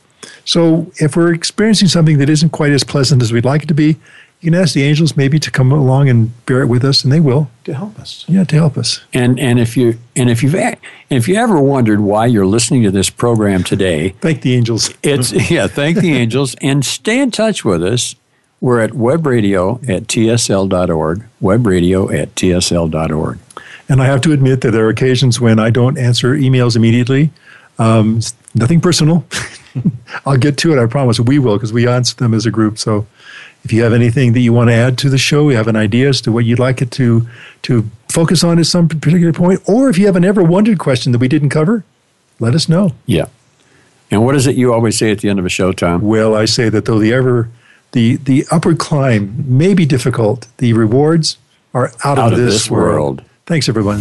[0.45, 3.75] So if we're experiencing something that isn't quite as pleasant as we'd like it to
[3.75, 3.97] be,
[4.43, 7.13] you can ask the angels maybe to come along and bear it with us, and
[7.13, 7.49] they will.
[7.65, 8.25] To help us.
[8.29, 9.01] Yeah, to help us.
[9.15, 10.77] and and if you and if you've a-
[11.11, 14.93] if you ever wondered why you're listening to this program today, Thank the angels.
[15.03, 18.15] It's yeah, thank the angels and stay in touch with us.
[18.61, 23.39] We're at webradio at tsl.org, webradio at tsl.org.
[23.89, 27.31] And I have to admit that there are occasions when I don't answer emails immediately.
[27.79, 28.21] Um,
[28.55, 29.25] nothing personal.
[30.27, 31.19] I'll get to it, I promise.
[31.19, 32.79] We will, because we answer them as a group.
[32.79, 33.07] So
[33.65, 35.77] if you have anything that you want to add to the show, you have an
[35.77, 37.27] idea as to what you'd like it to,
[37.63, 41.13] to focus on at some particular point, or if you have an ever wondered question
[41.13, 41.85] that we didn't cover,
[42.41, 42.93] let us know.
[43.07, 43.27] Yeah.
[44.11, 46.03] And what is it you always say at the end of a show, Tom?
[46.03, 47.49] Well, I say that though the ever
[47.93, 51.39] the the upward climb may be difficult, the rewards
[51.73, 53.19] are out, Out of, of this, this world.
[53.19, 53.25] world.
[53.47, 54.01] Thanks, everyone.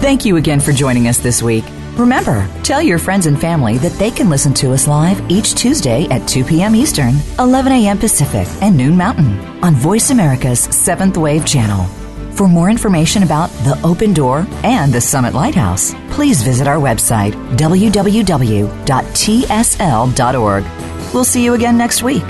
[0.00, 1.64] Thank you again for joining us this week.
[1.96, 6.06] Remember, tell your friends and family that they can listen to us live each Tuesday
[6.10, 6.74] at 2 p.m.
[6.74, 7.98] Eastern, 11 a.m.
[7.98, 11.86] Pacific, and noon Mountain on Voice America's Seventh Wave channel.
[12.32, 17.32] For more information about the Open Door and the Summit Lighthouse, please visit our website,
[17.56, 18.34] www.tsl.org.
[21.14, 22.24] We'll see you again next week.